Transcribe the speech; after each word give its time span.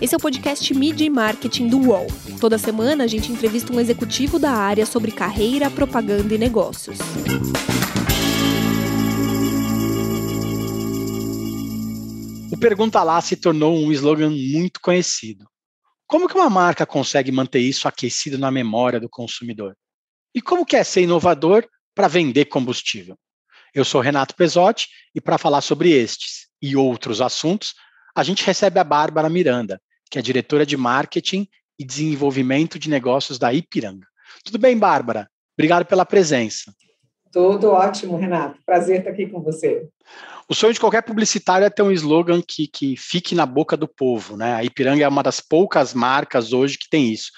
Esse 0.00 0.14
é 0.14 0.16
o 0.16 0.20
podcast 0.20 0.72
Media 0.74 1.04
e 1.04 1.10
Marketing 1.10 1.66
do 1.66 1.76
UOL. 1.88 2.06
Toda 2.40 2.56
semana 2.56 3.02
a 3.02 3.06
gente 3.08 3.32
entrevista 3.32 3.72
um 3.72 3.80
executivo 3.80 4.38
da 4.38 4.52
área 4.52 4.86
sobre 4.86 5.10
carreira, 5.10 5.68
propaganda 5.68 6.32
e 6.32 6.38
negócios. 6.38 6.98
O 12.52 12.56
Pergunta 12.56 13.02
Lá 13.02 13.20
se 13.20 13.34
tornou 13.34 13.76
um 13.76 13.90
slogan 13.90 14.30
muito 14.30 14.80
conhecido. 14.80 15.44
Como 16.06 16.28
que 16.28 16.36
uma 16.36 16.48
marca 16.48 16.86
consegue 16.86 17.32
manter 17.32 17.58
isso 17.58 17.88
aquecido 17.88 18.38
na 18.38 18.52
memória 18.52 19.00
do 19.00 19.08
consumidor? 19.08 19.76
E 20.32 20.40
como 20.40 20.64
que 20.64 20.76
é 20.76 20.84
ser 20.84 21.02
inovador 21.02 21.66
para 21.92 22.06
vender 22.06 22.44
combustível? 22.44 23.18
Eu 23.74 23.84
sou 23.84 24.00
Renato 24.00 24.36
Pesotti 24.36 24.86
e 25.12 25.20
para 25.20 25.38
falar 25.38 25.60
sobre 25.60 25.90
estes 25.90 26.46
e 26.62 26.76
outros 26.76 27.20
assuntos, 27.20 27.74
a 28.14 28.22
gente 28.22 28.44
recebe 28.44 28.78
a 28.78 28.84
Bárbara 28.84 29.28
Miranda, 29.28 29.80
que 30.10 30.18
é 30.18 30.22
diretora 30.22 30.64
de 30.64 30.76
marketing 30.76 31.46
e 31.78 31.84
desenvolvimento 31.84 32.78
de 32.78 32.90
negócios 32.90 33.38
da 33.38 33.52
Ipiranga. 33.52 34.06
Tudo 34.44 34.58
bem, 34.58 34.76
Bárbara? 34.76 35.28
Obrigado 35.56 35.84
pela 35.84 36.06
presença. 36.06 36.72
Tudo 37.32 37.70
ótimo, 37.70 38.16
Renato. 38.16 38.58
Prazer 38.64 38.98
estar 38.98 39.10
aqui 39.10 39.26
com 39.26 39.42
você. 39.42 39.86
O 40.48 40.54
sonho 40.54 40.72
de 40.72 40.80
qualquer 40.80 41.02
publicitário 41.02 41.66
é 41.66 41.70
ter 41.70 41.82
um 41.82 41.92
slogan 41.92 42.40
que, 42.40 42.66
que 42.66 42.96
fique 42.96 43.34
na 43.34 43.44
boca 43.44 43.76
do 43.76 43.86
povo, 43.86 44.36
né? 44.36 44.54
A 44.54 44.64
Ipiranga 44.64 45.04
é 45.04 45.08
uma 45.08 45.22
das 45.22 45.40
poucas 45.40 45.92
marcas 45.92 46.52
hoje 46.52 46.78
que 46.78 46.88
tem 46.88 47.12
isso. 47.12 47.30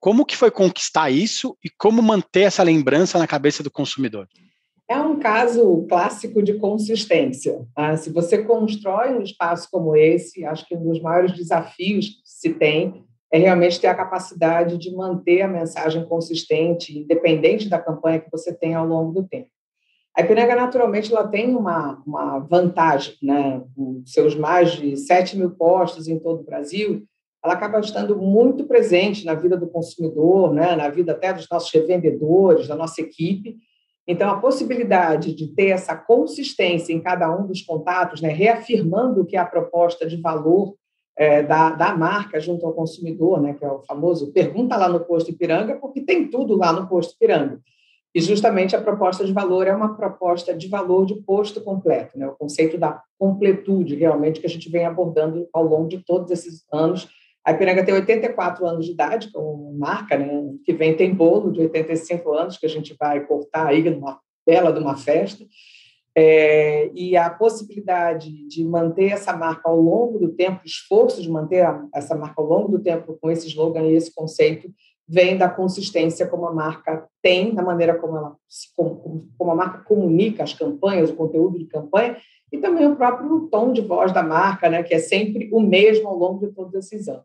Como 0.00 0.26
que 0.26 0.36
foi 0.36 0.50
conquistar 0.50 1.10
isso 1.10 1.56
e 1.64 1.70
como 1.70 2.02
manter 2.02 2.42
essa 2.42 2.62
lembrança 2.62 3.18
na 3.18 3.26
cabeça 3.26 3.62
do 3.62 3.70
consumidor? 3.70 4.28
É 4.88 4.96
um 4.98 5.18
caso 5.18 5.86
clássico 5.86 6.42
de 6.42 6.54
consistência. 6.54 7.66
Tá? 7.74 7.96
Se 7.96 8.10
você 8.10 8.42
constrói 8.42 9.12
um 9.12 9.22
espaço 9.22 9.68
como 9.70 9.94
esse, 9.94 10.44
acho 10.44 10.66
que 10.66 10.74
um 10.74 10.82
dos 10.82 11.00
maiores 11.00 11.36
desafios 11.36 12.06
que 12.06 12.22
se 12.24 12.54
tem 12.54 13.04
é 13.30 13.38
realmente 13.38 13.78
ter 13.78 13.88
a 13.88 13.94
capacidade 13.94 14.78
de 14.78 14.90
manter 14.94 15.42
a 15.42 15.48
mensagem 15.48 16.06
consistente, 16.06 16.98
independente 16.98 17.68
da 17.68 17.78
campanha 17.78 18.20
que 18.20 18.30
você 18.30 18.54
tem 18.54 18.74
ao 18.74 18.86
longo 18.86 19.12
do 19.12 19.28
tempo. 19.28 19.50
A 20.16 20.22
Ipiranga, 20.22 20.56
naturalmente, 20.56 21.12
ela 21.12 21.28
tem 21.28 21.54
uma, 21.54 22.02
uma 22.06 22.38
vantagem, 22.38 23.14
né? 23.22 23.62
Os 23.76 24.10
seus 24.10 24.34
mais 24.34 24.72
de 24.72 24.96
7 24.96 25.36
mil 25.36 25.50
postos 25.50 26.08
em 26.08 26.18
todo 26.18 26.40
o 26.40 26.44
Brasil, 26.44 27.04
ela 27.44 27.54
acaba 27.54 27.78
estando 27.78 28.16
muito 28.16 28.64
presente 28.64 29.24
na 29.24 29.34
vida 29.34 29.56
do 29.56 29.68
consumidor, 29.68 30.52
né? 30.52 30.74
na 30.74 30.88
vida 30.88 31.12
até 31.12 31.32
dos 31.32 31.46
nossos 31.50 31.72
revendedores, 31.72 32.66
da 32.66 32.74
nossa 32.74 33.00
equipe, 33.00 33.56
então, 34.08 34.30
a 34.30 34.40
possibilidade 34.40 35.34
de 35.34 35.48
ter 35.48 35.66
essa 35.66 35.94
consistência 35.94 36.94
em 36.94 37.00
cada 37.00 37.30
um 37.30 37.46
dos 37.46 37.60
contatos, 37.60 38.22
né, 38.22 38.30
reafirmando 38.30 39.26
que 39.26 39.36
é 39.36 39.38
a 39.38 39.44
proposta 39.44 40.06
de 40.06 40.16
valor 40.16 40.74
é, 41.14 41.42
da, 41.42 41.72
da 41.72 41.94
marca 41.94 42.40
junto 42.40 42.64
ao 42.64 42.72
consumidor, 42.72 43.38
né, 43.38 43.52
que 43.52 43.62
é 43.62 43.70
o 43.70 43.82
famoso 43.82 44.32
pergunta 44.32 44.78
lá 44.78 44.88
no 44.88 45.00
posto 45.00 45.30
Ipiranga, 45.30 45.76
porque 45.76 46.00
tem 46.00 46.30
tudo 46.30 46.56
lá 46.56 46.72
no 46.72 46.88
posto 46.88 47.12
Ipiranga. 47.16 47.60
E 48.14 48.20
justamente 48.22 48.74
a 48.74 48.80
proposta 48.80 49.26
de 49.26 49.32
valor 49.32 49.66
é 49.66 49.76
uma 49.76 49.94
proposta 49.94 50.54
de 50.54 50.68
valor 50.68 51.04
de 51.04 51.16
posto 51.16 51.60
completo, 51.60 52.18
né, 52.18 52.26
o 52.26 52.34
conceito 52.34 52.78
da 52.78 53.02
completude, 53.18 53.94
realmente, 53.94 54.40
que 54.40 54.46
a 54.46 54.50
gente 54.50 54.70
vem 54.70 54.86
abordando 54.86 55.46
ao 55.52 55.64
longo 55.64 55.86
de 55.86 55.98
todos 55.98 56.30
esses 56.30 56.64
anos 56.72 57.10
a 57.44 57.52
Ipiranga 57.52 57.84
tem 57.84 57.94
84 57.94 58.66
anos 58.66 58.86
de 58.86 58.92
idade 58.92 59.32
como 59.32 59.72
marca, 59.78 60.18
né? 60.18 60.28
que 60.64 60.72
vem 60.72 60.96
tem 60.96 61.14
bolo 61.14 61.50
de 61.50 61.60
85 61.60 62.32
anos 62.32 62.58
que 62.58 62.66
a 62.66 62.68
gente 62.68 62.94
vai 62.98 63.24
cortar 63.26 63.68
aí 63.68 63.88
numa 63.88 64.20
bela 64.46 64.72
de 64.72 64.80
uma 64.80 64.96
festa. 64.96 65.44
É, 66.16 66.90
e 66.94 67.16
a 67.16 67.30
possibilidade 67.30 68.28
de 68.48 68.64
manter 68.64 69.12
essa 69.12 69.36
marca 69.36 69.68
ao 69.68 69.80
longo 69.80 70.18
do 70.18 70.32
tempo, 70.32 70.62
o 70.64 70.66
esforço 70.66 71.22
de 71.22 71.30
manter 71.30 71.64
a, 71.64 71.80
essa 71.94 72.16
marca 72.16 72.42
ao 72.42 72.46
longo 72.46 72.72
do 72.72 72.82
tempo 72.82 73.16
com 73.20 73.30
esse 73.30 73.46
slogan 73.46 73.84
e 73.84 73.94
esse 73.94 74.12
conceito, 74.12 74.68
vem 75.08 75.38
da 75.38 75.48
consistência 75.48 76.26
como 76.26 76.46
a 76.46 76.52
marca 76.52 77.08
tem, 77.22 77.54
da 77.54 77.62
maneira 77.62 77.94
como, 77.94 78.16
ela, 78.16 78.36
como, 78.76 79.28
como 79.38 79.50
a 79.50 79.54
marca 79.54 79.78
comunica 79.78 80.42
as 80.42 80.52
campanhas, 80.52 81.10
o 81.10 81.16
conteúdo 81.16 81.58
de 81.58 81.64
campanha, 81.64 82.16
e 82.52 82.58
também 82.58 82.86
o 82.86 82.96
próprio 82.96 83.48
tom 83.50 83.72
de 83.72 83.80
voz 83.80 84.12
da 84.12 84.22
marca, 84.22 84.68
né, 84.68 84.82
que 84.82 84.94
é 84.94 84.98
sempre 84.98 85.48
o 85.52 85.60
mesmo 85.60 86.08
ao 86.08 86.16
longo 86.16 86.46
de 86.46 86.52
todos 86.52 86.74
esses 86.74 87.08
anos. 87.08 87.24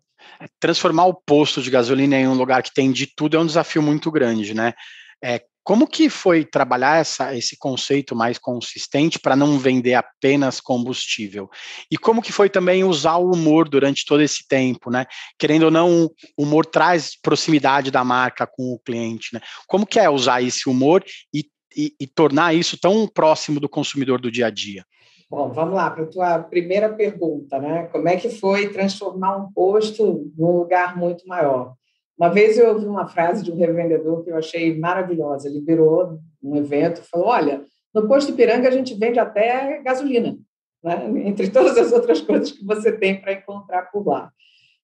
Transformar 0.60 1.06
o 1.08 1.14
posto 1.14 1.62
de 1.62 1.70
gasolina 1.70 2.16
em 2.16 2.28
um 2.28 2.36
lugar 2.36 2.64
que 2.64 2.74
tem 2.74 2.92
de 2.92 3.08
tudo 3.08 3.36
é 3.36 3.40
um 3.40 3.46
desafio 3.46 3.82
muito 3.82 4.10
grande, 4.10 4.54
né? 4.54 4.74
É, 5.22 5.42
como 5.64 5.88
que 5.88 6.10
foi 6.10 6.44
trabalhar 6.44 7.00
essa, 7.00 7.36
esse 7.36 7.58
conceito 7.58 8.16
mais 8.16 8.38
consistente 8.38 9.18
para 9.18 9.36
não 9.36 9.58
vender 9.58 9.94
apenas 9.94 10.60
combustível? 10.60 11.50
E 11.90 11.98
como 11.98 12.22
que 12.22 12.34
foi 12.34 12.50
também 12.50 12.84
usar 12.84 13.16
o 13.16 13.32
humor 13.32 13.70
durante 13.70 14.06
todo 14.06 14.22
esse 14.22 14.46
tempo, 14.48 14.92
né? 14.92 15.06
Querendo 15.40 15.64
ou 15.64 15.72
não, 15.72 16.10
o 16.38 16.44
humor 16.44 16.66
traz 16.66 17.20
proximidade 17.20 17.90
da 17.90 18.04
marca 18.04 18.46
com 18.46 18.74
o 18.74 18.80
cliente, 18.80 19.30
né? 19.34 19.40
Como 19.68 19.86
que 19.86 20.00
é 20.00 20.10
usar 20.10 20.42
esse 20.42 20.70
humor 20.70 21.04
e, 21.34 21.46
e, 21.76 21.94
e 22.00 22.08
tornar 22.08 22.54
isso 22.54 22.78
tão 22.78 23.08
próximo 23.08 23.60
do 23.60 23.70
consumidor 23.70 24.20
do 24.20 24.32
dia 24.32 24.48
a 24.48 24.50
dia? 24.50 24.84
Bom, 25.30 25.52
vamos 25.52 25.74
lá 25.74 25.90
para 25.90 26.04
a 26.04 26.08
tua 26.08 26.40
primeira 26.40 26.90
pergunta, 26.94 27.58
né? 27.58 27.88
Como 27.92 28.08
é 28.08 28.18
que 28.18 28.30
foi 28.30 28.70
transformar 28.70 29.38
um 29.38 29.52
posto 29.52 30.32
num 30.38 30.58
lugar 30.58 30.98
muito 30.98 31.26
maior? 31.26 31.74
Uma 32.18 32.30
vez 32.30 32.58
eu 32.58 32.70
ouvi 32.70 32.86
uma 32.86 33.08
frase 33.08 33.44
de 33.44 33.52
um 33.52 33.58
revendedor 33.58 34.24
que 34.24 34.32
eu 34.32 34.38
achei 34.38 34.78
maravilhosa. 34.78 35.48
Ele 35.48 35.62
virou 35.62 36.20
um 36.42 36.56
evento 36.56 37.02
e 37.02 37.10
falou: 37.10 37.28
Olha, 37.28 37.66
no 37.94 38.08
posto 38.08 38.32
Ipiranga 38.32 38.68
a 38.68 38.72
gente 38.72 38.94
vende 38.94 39.20
até 39.20 39.82
gasolina, 39.82 40.38
né? 40.84 41.06
entre 41.26 41.50
todas 41.50 41.78
as 41.78 41.92
outras 41.92 42.22
coisas 42.22 42.52
que 42.52 42.66
você 42.66 42.92
tem 42.92 43.20
para 43.20 43.34
encontrar 43.34 43.84
por 43.92 44.06
lá. 44.06 44.32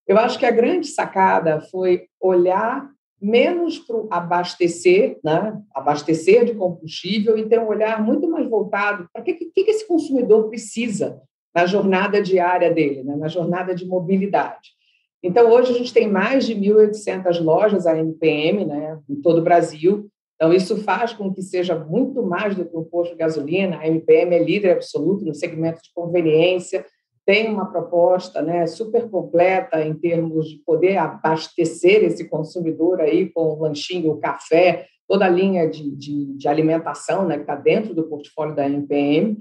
Eu 0.08 0.18
acho 0.18 0.40
que 0.40 0.46
a 0.46 0.52
grande 0.52 0.88
sacada 0.88 1.62
foi 1.62 2.08
olhar 2.20 2.90
menos 3.22 3.78
para 3.80 3.98
abastecer, 4.10 5.20
né? 5.24 5.62
abastecer 5.74 6.46
de 6.46 6.56
combustível 6.56 7.38
e 7.38 7.48
ter 7.48 7.60
um 7.60 7.68
olhar 7.68 8.02
muito 8.02 8.28
mais 8.30 8.50
voltado 8.50 9.08
para 9.12 9.22
o 9.22 9.26
que, 9.26 9.34
que, 9.34 9.64
que 9.64 9.72
esse 9.72 9.88
consumidor 9.88 10.50
precisa 10.50 11.22
na 11.54 11.66
jornada 11.66 12.22
diária 12.22 12.74
dele, 12.74 13.04
né? 13.04 13.16
na 13.16 13.28
jornada 13.28 13.76
de 13.76 13.86
mobilidade. 13.86 14.79
Então, 15.24 15.52
hoje 15.52 15.72
a 15.72 15.78
gente 15.78 15.94
tem 15.94 16.10
mais 16.10 16.46
de 16.46 16.56
1.800 16.56 17.42
lojas 17.42 17.86
AMPM 17.86 18.66
né? 18.66 19.00
em 19.10 19.16
todo 19.16 19.40
o 19.40 19.44
Brasil. 19.44 20.10
Então, 20.36 20.54
isso 20.54 20.78
faz 20.84 21.12
com 21.12 21.34
que 21.34 21.42
seja 21.42 21.76
muito 21.76 22.24
mais 22.24 22.56
do 22.56 22.64
que 22.64 22.78
um 22.78 22.86
posto 22.86 23.12
de 23.12 23.18
gasolina. 23.18 23.80
A 23.80 23.88
MPM 23.88 24.34
é 24.34 24.44
líder 24.44 24.72
absoluto 24.72 25.26
no 25.26 25.36
segmento 25.36 25.82
de 25.84 25.92
conveniência, 25.94 26.86
tem 27.26 27.48
uma 27.48 27.70
proposta 27.70 28.42
né, 28.42 28.66
super 28.66 29.08
completa 29.08 29.84
em 29.84 29.94
termos 29.94 30.50
de 30.50 30.58
poder 30.66 30.98
abastecer 30.98 32.04
esse 32.04 32.28
consumidor 32.28 33.02
aí 33.02 33.30
com 33.30 33.42
o 33.42 33.60
lanchinho, 33.60 34.14
o 34.14 34.18
café, 34.18 34.88
toda 35.08 35.26
a 35.26 35.30
linha 35.30 35.70
de, 35.70 35.96
de, 35.96 36.26
de 36.38 36.48
alimentação 36.48 37.28
né, 37.28 37.36
que 37.36 37.42
está 37.42 37.56
dentro 37.56 37.94
do 37.94 38.08
portfólio 38.08 38.56
da 38.56 38.66
NPM. 38.66 39.38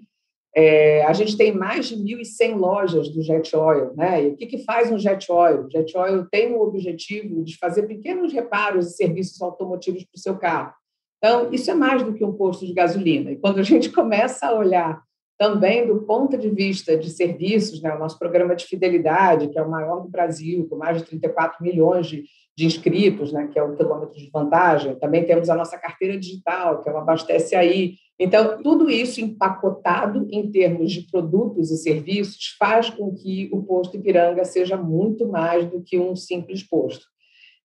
É, 0.57 1.05
a 1.05 1.13
gente 1.13 1.37
tem 1.37 1.53
mais 1.53 1.89
de 1.89 1.97
1.100 1.97 2.57
lojas 2.57 3.09
do 3.09 3.23
Jet 3.23 3.55
Oil. 3.55 3.93
Né? 3.95 4.25
E 4.25 4.29
o 4.29 4.37
que, 4.37 4.47
que 4.47 4.65
faz 4.65 4.91
um 4.91 4.99
Jet 4.99 5.31
Oil? 5.31 5.67
O 5.67 5.71
Jet 5.71 5.97
Oil 5.97 6.27
tem 6.31 6.53
o 6.53 6.61
objetivo 6.61 7.45
de 7.45 7.57
fazer 7.59 7.83
pequenos 7.83 8.33
reparos 8.33 8.87
e 8.87 8.97
serviços 8.97 9.41
automotivos 9.41 10.05
para 10.05 10.17
o 10.17 10.21
seu 10.21 10.37
carro. 10.37 10.73
Então, 11.19 11.53
isso 11.53 11.71
é 11.71 11.75
mais 11.75 12.03
do 12.03 12.15
que 12.15 12.25
um 12.25 12.33
posto 12.33 12.67
de 12.67 12.73
gasolina. 12.73 13.33
E 13.33 13.37
quando 13.37 13.59
a 13.59 13.63
gente 13.63 13.91
começa 13.93 14.47
a 14.47 14.55
olhar 14.55 15.03
também 15.39 15.87
do 15.87 16.03
ponto 16.03 16.37
de 16.37 16.51
vista 16.51 16.97
de 16.97 17.09
serviços, 17.09 17.81
né, 17.81 17.95
o 17.95 17.99
nosso 17.99 18.19
programa 18.19 18.57
de 18.57 18.67
fidelidade, 18.67 19.49
que 19.49 19.59
é 19.59 19.63
o 19.63 19.71
maior 19.71 20.01
do 20.01 20.09
Brasil, 20.09 20.67
com 20.69 20.77
mais 20.77 20.99
de 20.99 21.05
34 21.05 21.63
milhões 21.63 22.09
de, 22.09 22.25
de 22.57 22.67
inscritos, 22.67 23.33
né, 23.33 23.47
que 23.47 23.57
é 23.57 23.63
o 23.63 23.77
quilômetro 23.77 24.19
de 24.19 24.29
vantagem. 24.31 24.97
Também 24.97 25.25
temos 25.25 25.49
a 25.49 25.55
nossa 25.55 25.79
carteira 25.79 26.19
digital, 26.19 26.83
que 26.83 26.91
é 26.91 26.93
o 26.93 26.97
Abastece 26.97 27.55
Aí. 27.55 27.95
Então, 28.19 28.61
tudo 28.65 28.91
isso 28.91 29.21
empacotado 29.21 30.27
em 30.29 30.51
termos 30.51 30.91
de 30.91 31.09
produtos 31.09 31.71
e 31.71 31.77
serviços 31.77 32.57
faz 32.59 32.91
com 32.91 33.15
que 33.15 33.49
o 33.53 33.63
posto 33.63 33.97
Ipiranga 33.97 34.45
seja 34.45 34.77
muito 34.77 35.29
mais 35.29 35.71
do 35.71 35.81
que 35.81 36.01
um 36.01 36.17
simples 36.17 36.65
posto. 36.65 37.07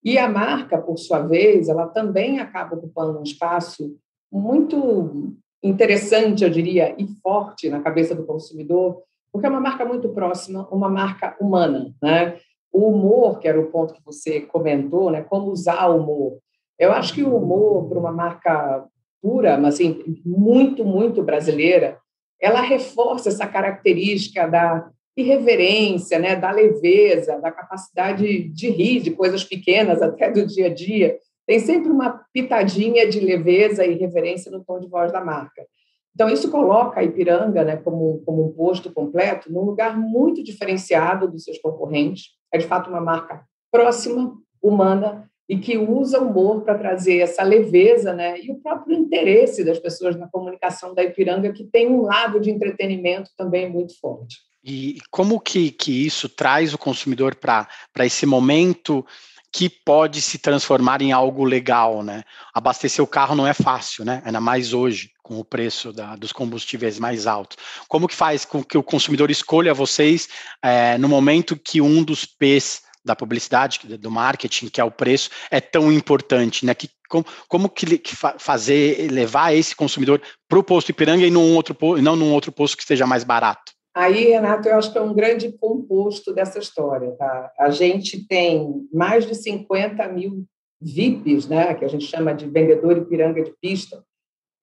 E 0.04 0.20
a 0.20 0.30
marca, 0.30 0.78
por 0.78 0.98
sua 1.00 1.20
vez, 1.20 1.70
ela 1.70 1.88
também 1.88 2.40
acaba 2.40 2.76
ocupando 2.76 3.18
um 3.18 3.24
espaço 3.24 3.98
muito 4.32 5.36
interessante, 5.64 6.44
eu 6.44 6.50
diria, 6.50 6.94
e 6.98 7.08
forte 7.22 7.70
na 7.70 7.80
cabeça 7.80 8.14
do 8.14 8.26
consumidor, 8.26 9.02
porque 9.32 9.48
é 9.48 9.50
uma 9.50 9.62
marca 9.62 9.86
muito 9.86 10.10
próxima, 10.10 10.68
uma 10.70 10.90
marca 10.90 11.36
humana, 11.40 11.94
né? 12.02 12.38
O 12.72 12.90
humor, 12.90 13.40
que 13.40 13.48
era 13.48 13.60
o 13.60 13.72
ponto 13.72 13.94
que 13.94 14.04
você 14.04 14.42
comentou, 14.42 15.10
né? 15.10 15.22
Como 15.22 15.50
usar 15.50 15.88
o 15.88 15.98
humor. 15.98 16.40
Eu 16.78 16.92
acho 16.92 17.14
que 17.14 17.24
o 17.24 17.36
humor 17.36 17.88
para 17.88 18.00
uma 18.00 18.12
marca 18.12 18.86
pura, 19.22 19.58
mas 19.58 19.76
assim, 19.76 20.04
muito, 20.26 20.84
muito 20.84 21.24
brasileira, 21.24 21.98
ela 22.42 22.60
reforça 22.60 23.30
essa 23.30 23.48
característica 23.48 24.46
da 24.48 24.90
irreverência, 25.16 26.20
né, 26.20 26.36
da 26.36 26.52
leveza, 26.52 27.40
da 27.40 27.52
capacidade 27.52 28.50
de 28.50 28.70
rir 28.70 29.00
de 29.00 29.12
coisas 29.12 29.44
pequenas 29.44 30.02
até 30.02 30.30
do 30.30 30.46
dia 30.46 30.66
a 30.66 30.74
dia, 30.74 31.18
tem 31.46 31.60
sempre 31.60 31.92
uma 31.92 32.26
pitadinha 32.34 33.08
de 33.08 33.20
leveza 33.20 33.86
e 33.86 33.96
reverência 33.96 34.52
no 34.52 34.64
tom 34.64 34.80
de 34.80 34.88
voz 34.88 35.12
da 35.12 35.24
marca. 35.24 35.66
Então, 36.14 36.30
isso 36.30 36.52
coloca 36.52 37.00
a 37.00 37.04
Ipiranga 37.04 37.64
né, 37.64 37.78
como, 37.78 38.22
como 38.26 38.46
um 38.46 38.52
posto 38.54 38.92
completo 38.92 39.52
num 39.52 39.62
lugar 39.62 39.98
muito 39.98 40.44
diferenciado 40.44 41.28
dos 41.28 41.44
seus 41.44 41.58
concorrentes. 41.58 42.32
é 42.52 42.58
de 42.58 42.68
fato 42.68 42.90
uma 42.90 43.02
marca 43.02 43.44
próxima, 43.72 44.38
humana 44.62 45.30
e 45.50 45.58
que 45.58 45.78
usa 45.78 46.22
o 46.22 46.30
humor 46.30 46.62
para 46.62 46.78
trazer 46.78 47.18
essa 47.18 47.44
leveza, 47.44 48.14
né? 48.14 48.40
E 48.40 48.50
o 48.50 48.60
próprio 48.62 48.96
interesse 48.96 49.64
das 49.64 49.78
pessoas 49.78 50.16
na 50.16 50.28
comunicação 50.28 50.94
da 50.94 51.04
Ipiranga, 51.04 51.52
que 51.52 51.66
tem 51.66 51.90
um 51.90 52.04
lado 52.04 52.40
de 52.40 52.50
entretenimento 52.50 53.30
também 53.36 53.70
muito 53.70 54.00
forte. 54.00 54.38
E 54.64 55.00
como 55.12 55.42
que, 55.42 55.72
que 55.72 56.06
isso 56.06 56.30
traz 56.30 56.74
o 56.74 56.78
consumidor 56.78 57.36
para 57.36 57.68
esse 58.06 58.26
momento 58.26 59.06
que 59.54 59.70
pode 59.70 60.20
se 60.20 60.40
transformar 60.40 61.00
em 61.04 61.12
algo 61.12 61.44
legal, 61.44 62.02
né? 62.02 62.24
Abastecer 62.52 63.04
o 63.04 63.08
carro 63.08 63.36
não 63.36 63.46
é 63.46 63.54
fácil, 63.54 64.04
né? 64.04 64.20
Ainda 64.26 64.42
mais 64.42 64.74
hoje, 64.74 65.12
com 65.22 65.40
o 65.40 65.46
preço 65.46 65.94
da, 65.94 66.16
dos 66.16 66.32
combustíveis 66.32 66.98
mais 66.98 67.28
altos. 67.28 67.58
Como 67.88 68.08
que 68.08 68.16
faz 68.16 68.44
com 68.46 68.64
que 68.64 68.76
o 68.76 68.82
consumidor 68.82 69.30
escolha 69.30 69.72
vocês 69.72 70.28
é, 70.60 70.98
no 70.98 71.08
momento 71.08 71.56
que 71.56 71.80
um 71.80 72.04
dos 72.04 72.26
P's 72.26 72.82
da 73.06 73.16
publicidade, 73.16 73.98
do 73.98 74.10
marketing, 74.10 74.70
que 74.70 74.82
é 74.82 74.84
o 74.84 74.90
preço, 74.90 75.30
é 75.52 75.62
tão 75.62 75.92
importante, 75.92 76.66
né? 76.66 76.74
Que, 76.74 76.90
como, 77.08 77.26
como 77.48 77.70
que, 77.70 78.00
que 78.00 78.16
fazer, 78.40 79.12
levar 79.12 79.54
esse 79.54 79.76
consumidor 79.76 80.20
para 80.50 80.58
o 80.58 80.64
posto 80.64 80.90
Ipiranga 80.90 81.28
e 81.28 81.30
num 81.30 81.54
outro, 81.54 81.78
não 82.02 82.16
num 82.16 82.34
outro 82.34 82.52
posto 82.52 82.76
que 82.76 82.82
esteja 82.82 83.06
mais 83.06 83.24
barato? 83.24 83.72
Aí, 83.96 84.30
Renato, 84.30 84.68
eu 84.68 84.76
acho 84.76 84.92
que 84.92 84.98
é 84.98 85.02
um 85.02 85.14
grande 85.14 85.52
composto 85.52 86.34
dessa 86.34 86.58
história. 86.58 87.12
Tá? 87.12 87.52
A 87.60 87.70
gente 87.70 88.28
tem 88.28 88.88
mais 88.92 89.26
de 89.26 89.36
50 89.36 90.08
mil 90.08 90.46
VIPs, 90.82 91.48
né, 91.48 91.74
que 91.76 91.86
a 91.86 91.88
gente 91.88 92.06
chama 92.06 92.34
de 92.34 92.50
vendedor 92.50 92.98
e 92.98 93.06
piranga 93.06 93.42
de 93.42 93.54
pista, 93.62 94.04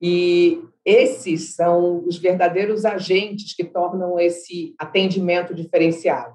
e 0.03 0.62
esses 0.85 1.55
são 1.55 2.05
os 2.06 2.19
verdadeiros 2.19 2.85
agentes 2.85 3.55
que 3.55 3.65
tornam 3.65 4.19
esse 4.19 4.75
atendimento 4.79 5.55
diferenciado. 5.55 6.35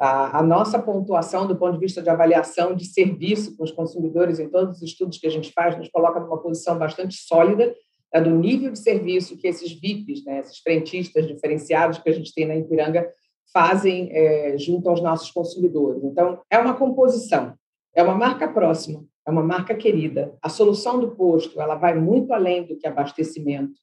A, 0.00 0.38
a 0.38 0.42
nossa 0.42 0.78
pontuação, 0.78 1.46
do 1.46 1.56
ponto 1.56 1.74
de 1.74 1.80
vista 1.80 2.00
de 2.00 2.08
avaliação 2.08 2.74
de 2.74 2.86
serviço 2.86 3.56
com 3.56 3.64
os 3.64 3.72
consumidores, 3.72 4.38
em 4.38 4.48
todos 4.48 4.76
os 4.76 4.82
estudos 4.82 5.18
que 5.18 5.26
a 5.26 5.30
gente 5.30 5.52
faz, 5.52 5.76
nos 5.76 5.88
coloca 5.90 6.20
numa 6.20 6.40
posição 6.40 6.78
bastante 6.78 7.16
sólida 7.16 7.74
do 8.18 8.30
nível 8.30 8.72
de 8.72 8.78
serviço 8.78 9.36
que 9.36 9.46
esses 9.46 9.72
VIPs, 9.72 10.24
né, 10.24 10.40
esses 10.40 10.58
frentistas 10.58 11.28
diferenciados 11.28 11.98
que 11.98 12.08
a 12.08 12.12
gente 12.12 12.34
tem 12.34 12.46
na 12.46 12.56
Ipiranga, 12.56 13.08
fazem 13.52 14.08
é, 14.10 14.56
junto 14.58 14.88
aos 14.88 15.00
nossos 15.00 15.30
consumidores. 15.30 16.02
Então, 16.02 16.40
é 16.50 16.58
uma 16.58 16.74
composição, 16.74 17.54
é 17.94 18.02
uma 18.02 18.14
marca 18.14 18.48
próxima, 18.48 19.04
é 19.26 19.30
uma 19.30 19.42
marca 19.42 19.74
querida. 19.74 20.36
A 20.42 20.48
solução 20.48 20.98
do 20.98 21.14
posto 21.14 21.60
ela 21.60 21.76
vai 21.76 21.94
muito 21.94 22.32
além 22.32 22.64
do 22.64 22.76
que 22.76 22.86
abastecimento. 22.86 23.78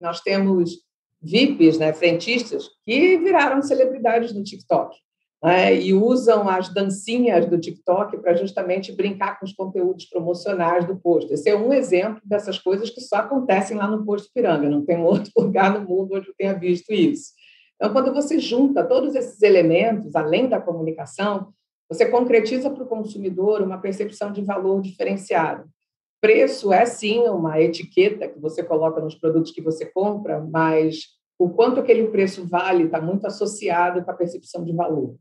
Nós 0.00 0.20
temos 0.20 0.78
VIPs, 1.20 1.78
né, 1.78 1.92
frentistas, 1.92 2.68
que 2.84 3.18
viraram 3.18 3.60
celebridades 3.62 4.32
no 4.32 4.42
TikTok 4.42 4.96
né, 5.42 5.80
e 5.80 5.94
usam 5.94 6.48
as 6.48 6.72
dancinhas 6.72 7.46
do 7.46 7.58
TikTok 7.58 8.18
para 8.18 8.34
justamente 8.34 8.92
brincar 8.92 9.38
com 9.38 9.44
os 9.44 9.52
conteúdos 9.52 10.06
promocionais 10.06 10.84
do 10.84 10.96
posto. 10.96 11.32
Esse 11.32 11.48
é 11.48 11.56
um 11.56 11.72
exemplo 11.72 12.20
dessas 12.24 12.58
coisas 12.58 12.90
que 12.90 13.00
só 13.00 13.16
acontecem 13.16 13.76
lá 13.76 13.88
no 13.88 14.04
posto 14.04 14.32
Piranga, 14.34 14.68
não 14.68 14.84
tem 14.84 14.98
outro 15.00 15.30
lugar 15.38 15.78
no 15.78 15.88
mundo 15.88 16.16
onde 16.16 16.28
eu 16.28 16.34
tenha 16.36 16.54
visto 16.54 16.92
isso. 16.92 17.32
Então, 17.76 17.92
quando 17.92 18.12
você 18.12 18.40
junta 18.40 18.84
todos 18.84 19.14
esses 19.14 19.40
elementos, 19.40 20.16
além 20.16 20.48
da 20.48 20.60
comunicação, 20.60 21.52
você 21.88 22.04
concretiza 22.06 22.68
para 22.68 22.82
o 22.82 22.88
consumidor 22.88 23.62
uma 23.62 23.78
percepção 23.78 24.32
de 24.32 24.42
valor 24.42 24.80
diferenciado. 24.82 25.68
Preço 26.20 26.72
é 26.72 26.84
sim 26.84 27.20
uma 27.28 27.60
etiqueta 27.60 28.28
que 28.28 28.40
você 28.40 28.64
coloca 28.64 29.00
nos 29.00 29.14
produtos 29.14 29.52
que 29.52 29.62
você 29.62 29.86
compra, 29.86 30.40
mas 30.40 31.16
o 31.38 31.48
quanto 31.48 31.78
aquele 31.78 32.08
preço 32.08 32.46
vale 32.46 32.84
está 32.84 33.00
muito 33.00 33.24
associado 33.24 34.04
com 34.04 34.10
a 34.10 34.14
percepção 34.14 34.64
de 34.64 34.74
valor. 34.74 35.14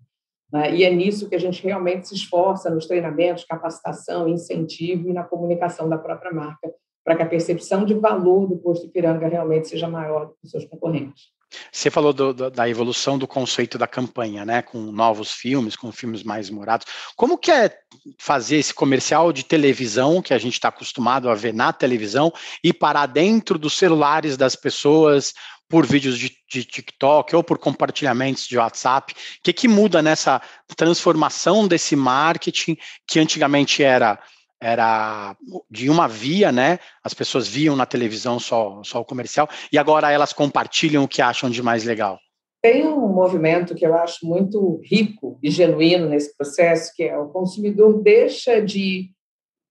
Né? 0.51 0.75
E 0.75 0.83
é 0.83 0.89
nisso 0.89 1.27
que 1.27 1.35
a 1.35 1.39
gente 1.39 1.63
realmente 1.63 2.07
se 2.07 2.15
esforça 2.15 2.69
nos 2.69 2.85
treinamentos, 2.85 3.43
capacitação, 3.43 4.27
incentivo 4.27 5.09
e 5.09 5.13
na 5.13 5.23
comunicação 5.23 5.89
da 5.89 5.97
própria 5.97 6.31
marca, 6.31 6.71
para 7.03 7.15
que 7.15 7.23
a 7.23 7.27
percepção 7.27 7.85
de 7.85 7.93
valor 7.93 8.47
do 8.47 8.57
posto 8.57 8.85
Ipiranga 8.85 9.27
realmente 9.27 9.67
seja 9.67 9.87
maior 9.87 10.27
do 10.27 10.31
que 10.33 10.45
os 10.45 10.51
seus 10.51 10.65
concorrentes. 10.65 11.37
Você 11.71 11.89
falou 11.89 12.11
do, 12.11 12.33
do, 12.33 12.51
da 12.51 12.67
evolução 12.67 13.17
do 13.17 13.27
conceito 13.27 13.77
da 13.77 13.87
campanha, 13.87 14.45
né? 14.45 14.61
Com 14.61 14.79
novos 14.79 15.31
filmes, 15.31 15.75
com 15.75 15.91
filmes 15.91 16.23
mais 16.23 16.49
morados. 16.49 16.85
Como 17.15 17.37
que 17.37 17.51
é 17.51 17.73
fazer 18.19 18.57
esse 18.57 18.73
comercial 18.73 19.31
de 19.31 19.45
televisão 19.45 20.21
que 20.21 20.33
a 20.33 20.37
gente 20.37 20.53
está 20.53 20.67
acostumado 20.67 21.29
a 21.29 21.35
ver 21.35 21.53
na 21.53 21.71
televisão 21.71 22.33
e 22.63 22.73
parar 22.73 23.05
dentro 23.05 23.57
dos 23.57 23.77
celulares 23.77 24.35
das 24.35 24.55
pessoas, 24.55 25.33
por 25.69 25.85
vídeos 25.85 26.17
de, 26.17 26.35
de, 26.49 26.63
TikTok 26.63 27.35
ou 27.35 27.43
por 27.43 27.57
compartilhamentos 27.57 28.47
de 28.47 28.57
WhatsApp? 28.57 29.13
O 29.13 29.15
que, 29.43 29.53
que 29.53 29.67
muda 29.67 30.01
nessa 30.01 30.41
transformação 30.75 31.67
desse 31.67 31.95
marketing 31.95 32.77
que 33.07 33.19
antigamente 33.19 33.83
era 33.83 34.19
era 34.59 35.37
de 35.69 35.87
uma 35.87 36.07
via, 36.07 36.51
né? 36.51 36.79
As 37.03 37.13
pessoas 37.13 37.47
viam 37.47 37.75
na 37.75 37.85
televisão 37.85 38.39
só, 38.39 38.81
só 38.83 38.99
o 38.99 39.05
comercial 39.05 39.47
e 39.71 39.77
agora 39.77 40.11
elas 40.11 40.33
compartilham 40.33 41.03
o 41.03 41.07
que 41.07 41.21
acham 41.21 41.47
de 41.47 41.61
mais 41.61 41.83
legal. 41.83 42.19
Tem 42.61 42.87
um 42.87 43.07
movimento 43.07 43.75
que 43.75 43.85
eu 43.85 43.93
acho 43.95 44.25
muito 44.25 44.81
rico 44.83 45.37
e 45.43 45.51
genuíno 45.51 46.09
nesse 46.09 46.35
processo, 46.35 46.91
que 46.95 47.03
é 47.03 47.15
o 47.15 47.29
consumidor 47.29 48.01
deixa 48.01 48.59
de 48.59 49.11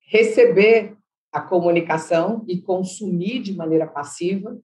receber 0.09 0.97
a 1.33 1.41
comunicação 1.41 2.45
e 2.49 2.63
consumir 2.63 3.41
de 3.41 3.55
maneira 3.55 3.87
passiva 3.87 4.57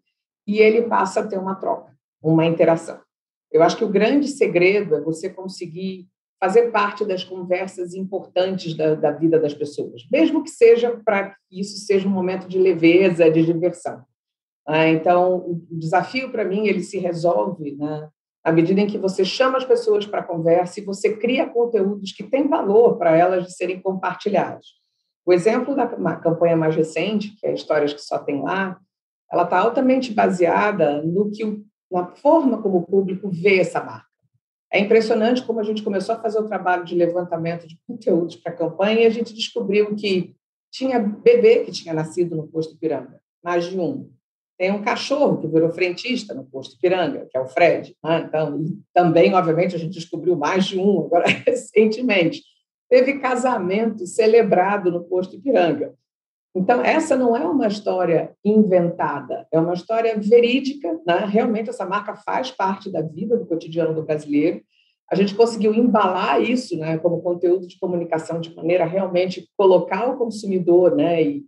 e 0.46 0.58
ele 0.58 0.82
passa 0.82 1.20
a 1.20 1.26
ter 1.26 1.38
uma 1.38 1.54
troca, 1.54 1.92
uma 2.22 2.44
interação. 2.44 3.00
Eu 3.50 3.62
acho 3.62 3.76
que 3.76 3.84
o 3.84 3.88
grande 3.88 4.28
segredo 4.28 4.96
é 4.96 5.00
você 5.00 5.28
conseguir 5.28 6.08
fazer 6.40 6.72
parte 6.72 7.04
das 7.04 7.22
conversas 7.22 7.94
importantes 7.94 8.74
da, 8.74 8.96
da 8.96 9.12
vida 9.12 9.38
das 9.38 9.54
pessoas, 9.54 10.04
mesmo 10.10 10.42
que 10.42 10.50
seja 10.50 11.00
para 11.04 11.36
que 11.48 11.60
isso 11.60 11.76
seja 11.86 12.08
um 12.08 12.10
momento 12.10 12.48
de 12.48 12.58
leveza, 12.58 13.30
de 13.30 13.44
diversão. 13.44 14.02
Ah, 14.66 14.88
então, 14.88 15.36
o 15.36 15.66
desafio 15.70 16.32
para 16.32 16.44
mim 16.44 16.66
ele 16.66 16.82
se 16.82 16.98
resolve 16.98 17.76
né, 17.76 18.08
à 18.42 18.50
medida 18.50 18.80
em 18.80 18.86
que 18.86 18.98
você 18.98 19.24
chama 19.24 19.58
as 19.58 19.64
pessoas 19.64 20.04
para 20.04 20.20
a 20.20 20.24
conversa 20.24 20.80
e 20.80 20.84
você 20.84 21.16
cria 21.16 21.48
conteúdos 21.48 22.12
que 22.12 22.24
têm 22.24 22.48
valor 22.48 22.96
para 22.96 23.16
elas 23.16 23.44
de 23.44 23.52
serem 23.52 23.80
compartilhados. 23.80 24.80
O 25.24 25.32
exemplo 25.32 25.76
da 25.76 25.86
campanha 26.16 26.56
mais 26.56 26.74
recente, 26.74 27.36
que 27.36 27.46
é 27.46 27.54
Histórias 27.54 27.92
que 27.92 28.02
Só 28.02 28.18
Tem 28.18 28.42
Lá, 28.42 28.80
ela 29.32 29.44
está 29.44 29.58
altamente 29.58 30.12
baseada 30.12 31.02
no 31.02 31.31
que 31.31 31.64
na 31.90 32.06
forma 32.06 32.61
como 32.61 32.79
o 32.79 32.87
público 32.87 33.31
vê 33.31 33.58
essa 33.61 33.82
marca. 33.82 34.06
É 34.70 34.79
impressionante 34.79 35.43
como 35.43 35.61
a 35.61 35.62
gente 35.62 35.82
começou 35.82 36.14
a 36.14 36.19
fazer 36.19 36.38
o 36.38 36.46
trabalho 36.46 36.84
de 36.84 36.94
levantamento 36.94 37.67
de 37.67 37.79
conteúdos 37.87 38.37
para 38.37 38.52
a 38.52 38.56
campanha 38.56 39.00
e 39.00 39.06
a 39.06 39.11
gente 39.11 39.35
descobriu 39.35 39.95
que 39.95 40.35
tinha 40.71 40.99
bebê 40.99 41.64
que 41.64 41.73
tinha 41.73 41.92
nascido 41.92 42.35
no 42.35 42.49
posto 42.49 42.78
Piranga, 42.78 43.21
mais 43.42 43.64
de 43.66 43.78
um. 43.78 44.11
Tem 44.59 44.71
um 44.71 44.83
cachorro 44.83 45.38
que 45.38 45.49
virou 45.49 45.71
frentista 45.71 46.33
no 46.33 46.45
posto 46.45 46.78
Piranga, 46.80 47.26
que 47.30 47.37
é 47.37 47.40
o 47.40 47.49
Fred. 47.49 47.95
Né? 48.02 48.25
Então, 48.26 48.64
também, 48.95 49.35
obviamente, 49.35 49.75
a 49.75 49.78
gente 49.78 49.92
descobriu 49.92 50.37
mais 50.37 50.66
de 50.66 50.78
um 50.78 51.00
agora 51.00 51.26
recentemente. 51.45 52.42
Teve 52.88 53.18
casamento 53.18 54.06
celebrado 54.06 54.90
no 54.90 55.04
posto 55.04 55.40
Piranga. 55.40 55.95
Então, 56.54 56.82
essa 56.82 57.16
não 57.16 57.35
é 57.35 57.47
uma 57.47 57.66
história 57.66 58.35
inventada, 58.44 59.47
é 59.50 59.59
uma 59.59 59.73
história 59.73 60.18
verídica. 60.18 61.00
Né? 61.06 61.25
Realmente, 61.26 61.71
essa 61.71 61.87
marca 61.87 62.14
faz 62.14 62.50
parte 62.50 62.90
da 62.90 63.00
vida, 63.00 63.38
do 63.38 63.47
cotidiano 63.47 63.94
do 63.94 64.02
brasileiro. 64.02 64.61
A 65.11 65.14
gente 65.14 65.35
conseguiu 65.35 65.75
embalar 65.75 66.42
isso 66.42 66.76
né, 66.76 66.99
como 66.99 67.23
conteúdo 67.23 67.66
de 67.66 67.78
comunicação 67.78 68.40
de 68.40 68.54
maneira 68.54 68.85
realmente 68.85 69.49
colocar 69.56 70.09
o 70.11 70.16
consumidor 70.16 70.94
né, 70.94 71.23
e, 71.23 71.44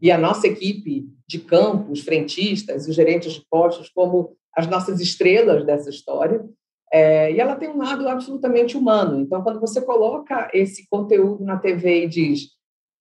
e 0.00 0.10
a 0.10 0.18
nossa 0.18 0.46
equipe 0.46 1.06
de 1.26 1.38
campo, 1.38 1.92
os 1.92 2.00
frentistas, 2.00 2.88
os 2.88 2.94
gerentes 2.94 3.32
de 3.34 3.42
postos, 3.50 3.90
como 3.90 4.36
as 4.56 4.66
nossas 4.66 5.00
estrelas 5.00 5.64
dessa 5.64 5.90
história. 5.90 6.44
É, 6.90 7.30
e 7.32 7.38
ela 7.38 7.54
tem 7.54 7.68
um 7.68 7.78
lado 7.78 8.08
absolutamente 8.08 8.76
humano. 8.76 9.20
Então, 9.20 9.42
quando 9.42 9.60
você 9.60 9.80
coloca 9.80 10.50
esse 10.54 10.88
conteúdo 10.88 11.44
na 11.44 11.58
TV 11.58 12.04
e 12.04 12.08
diz 12.08 12.57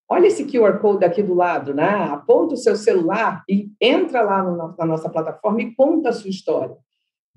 olha 0.10 0.28
esse 0.28 0.46
QR 0.46 0.80
Code 0.80 1.04
aqui 1.04 1.22
do 1.22 1.34
lado, 1.34 1.74
né? 1.74 1.90
aponta 2.10 2.54
o 2.54 2.58
seu 2.58 2.76
celular 2.76 3.44
e 3.48 3.70
entra 3.82 4.22
lá 4.22 4.42
no, 4.42 4.76
na 4.78 4.86
nossa 4.86 5.10
plataforma 5.10 5.62
e 5.62 5.76
conta 5.76 6.10
a 6.10 6.14
sua 6.14 6.30
história. 6.30 6.78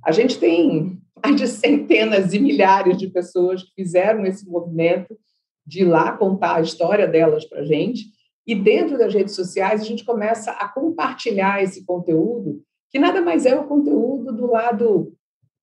A 0.04 0.12
gente 0.12 0.38
tem 0.38 0.98
mais 1.22 1.36
de 1.36 1.46
centenas 1.46 2.32
e 2.32 2.38
milhares 2.38 2.96
de 2.96 3.08
pessoas 3.08 3.62
que 3.62 3.74
fizeram 3.74 4.24
esse 4.24 4.48
movimento 4.48 5.18
de 5.66 5.82
ir 5.82 5.84
lá 5.84 6.12
contar 6.12 6.56
a 6.56 6.60
história 6.60 7.06
delas 7.06 7.44
para 7.44 7.60
a 7.60 7.64
gente. 7.64 8.06
E 8.46 8.54
dentro 8.54 8.96
das 8.96 9.12
redes 9.12 9.34
sociais, 9.34 9.82
a 9.82 9.84
gente 9.84 10.04
começa 10.04 10.52
a 10.52 10.68
compartilhar 10.68 11.62
esse 11.62 11.84
conteúdo, 11.84 12.62
que 12.90 12.98
nada 12.98 13.20
mais 13.20 13.44
é 13.44 13.54
o 13.54 13.66
conteúdo 13.66 14.32
do 14.32 14.50
lado, 14.50 15.12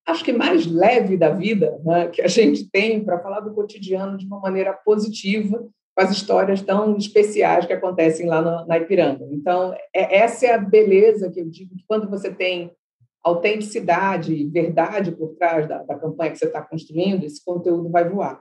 acho 0.06 0.24
que 0.24 0.32
mais 0.32 0.66
leve 0.66 1.16
da 1.16 1.30
vida, 1.30 1.78
né? 1.84 2.08
que 2.08 2.22
a 2.22 2.28
gente 2.28 2.70
tem 2.70 3.04
para 3.04 3.18
falar 3.18 3.40
do 3.40 3.52
cotidiano 3.52 4.16
de 4.16 4.24
uma 4.24 4.38
maneira 4.38 4.72
positiva 4.72 5.68
com 5.98 6.04
as 6.04 6.12
histórias 6.12 6.62
tão 6.62 6.96
especiais 6.96 7.66
que 7.66 7.72
acontecem 7.72 8.24
lá 8.28 8.40
no, 8.40 8.64
na 8.68 8.78
Ipiranga. 8.78 9.26
Então, 9.32 9.74
é, 9.92 10.18
essa 10.18 10.46
é 10.46 10.54
a 10.54 10.58
beleza 10.58 11.28
que 11.28 11.40
eu 11.40 11.50
digo, 11.50 11.74
que 11.74 11.82
quando 11.88 12.08
você 12.08 12.30
tem 12.30 12.70
autenticidade, 13.20 14.48
verdade 14.48 15.10
por 15.10 15.34
trás 15.34 15.68
da, 15.68 15.82
da 15.82 15.98
campanha 15.98 16.30
que 16.30 16.38
você 16.38 16.44
está 16.44 16.62
construindo, 16.62 17.24
esse 17.24 17.44
conteúdo 17.44 17.90
vai 17.90 18.08
voar. 18.08 18.40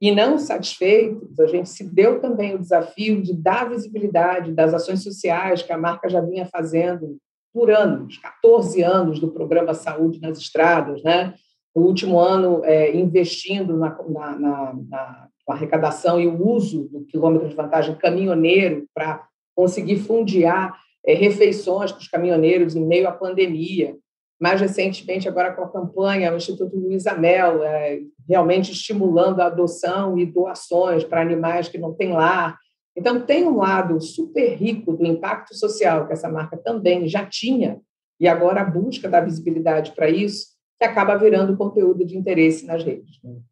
E 0.00 0.12
não 0.12 0.38
satisfeitos, 0.38 1.40
a 1.40 1.48
gente 1.48 1.68
se 1.68 1.82
deu 1.82 2.20
também 2.20 2.54
o 2.54 2.60
desafio 2.60 3.20
de 3.20 3.34
dar 3.34 3.68
visibilidade 3.68 4.52
das 4.52 4.72
ações 4.72 5.02
sociais 5.02 5.64
que 5.64 5.72
a 5.72 5.78
marca 5.78 6.08
já 6.08 6.20
vinha 6.20 6.46
fazendo 6.46 7.16
por 7.52 7.72
anos, 7.72 8.18
14 8.18 8.82
anos 8.82 9.18
do 9.18 9.32
programa 9.32 9.74
Saúde 9.74 10.20
nas 10.20 10.38
Estradas, 10.38 11.02
né? 11.02 11.34
No 11.74 11.82
último 11.82 12.20
ano, 12.20 12.64
é, 12.64 12.94
investindo 12.94 13.76
na, 13.76 13.98
na, 14.08 14.38
na, 14.38 14.74
na, 14.88 15.28
arrecadação 15.52 16.20
e 16.20 16.26
o 16.26 16.46
uso 16.46 16.88
do 16.90 17.04
quilômetro 17.04 17.48
de 17.48 17.54
vantagem 17.54 17.94
caminhoneiro 17.96 18.86
para 18.94 19.26
conseguir 19.54 19.98
fundiar 19.98 20.78
é, 21.06 21.14
refeições 21.14 21.92
para 21.92 22.00
os 22.00 22.08
caminhoneiros 22.08 22.74
em 22.74 22.84
meio 22.84 23.06
à 23.06 23.12
pandemia. 23.12 23.96
Mais 24.40 24.60
recentemente, 24.60 25.28
agora 25.28 25.52
com 25.52 25.62
a 25.62 25.70
campanha, 25.70 26.32
o 26.32 26.36
Instituto 26.36 26.76
Luiz 26.76 27.06
Amel, 27.06 27.62
é, 27.62 28.00
realmente 28.28 28.72
estimulando 28.72 29.40
a 29.40 29.46
adoção 29.46 30.18
e 30.18 30.26
doações 30.26 31.04
para 31.04 31.20
animais 31.20 31.68
que 31.68 31.78
não 31.78 31.94
têm 31.94 32.12
lar. 32.12 32.58
Então, 32.96 33.20
tem 33.20 33.44
um 33.44 33.58
lado 33.58 34.00
super 34.00 34.54
rico 34.54 34.92
do 34.92 35.04
impacto 35.04 35.54
social 35.54 36.06
que 36.06 36.12
essa 36.12 36.28
marca 36.28 36.56
também 36.56 37.06
já 37.06 37.24
tinha, 37.26 37.80
e 38.20 38.28
agora 38.28 38.60
a 38.60 38.64
busca 38.64 39.08
da 39.08 39.20
visibilidade 39.20 39.92
para 39.92 40.08
isso, 40.08 40.46
que 40.78 40.84
acaba 40.84 41.16
virando 41.16 41.56
conteúdo 41.56 42.04
de 42.04 42.16
interesse 42.16 42.66
nas 42.66 42.82
redes. 42.84 43.18
Com 43.18 43.42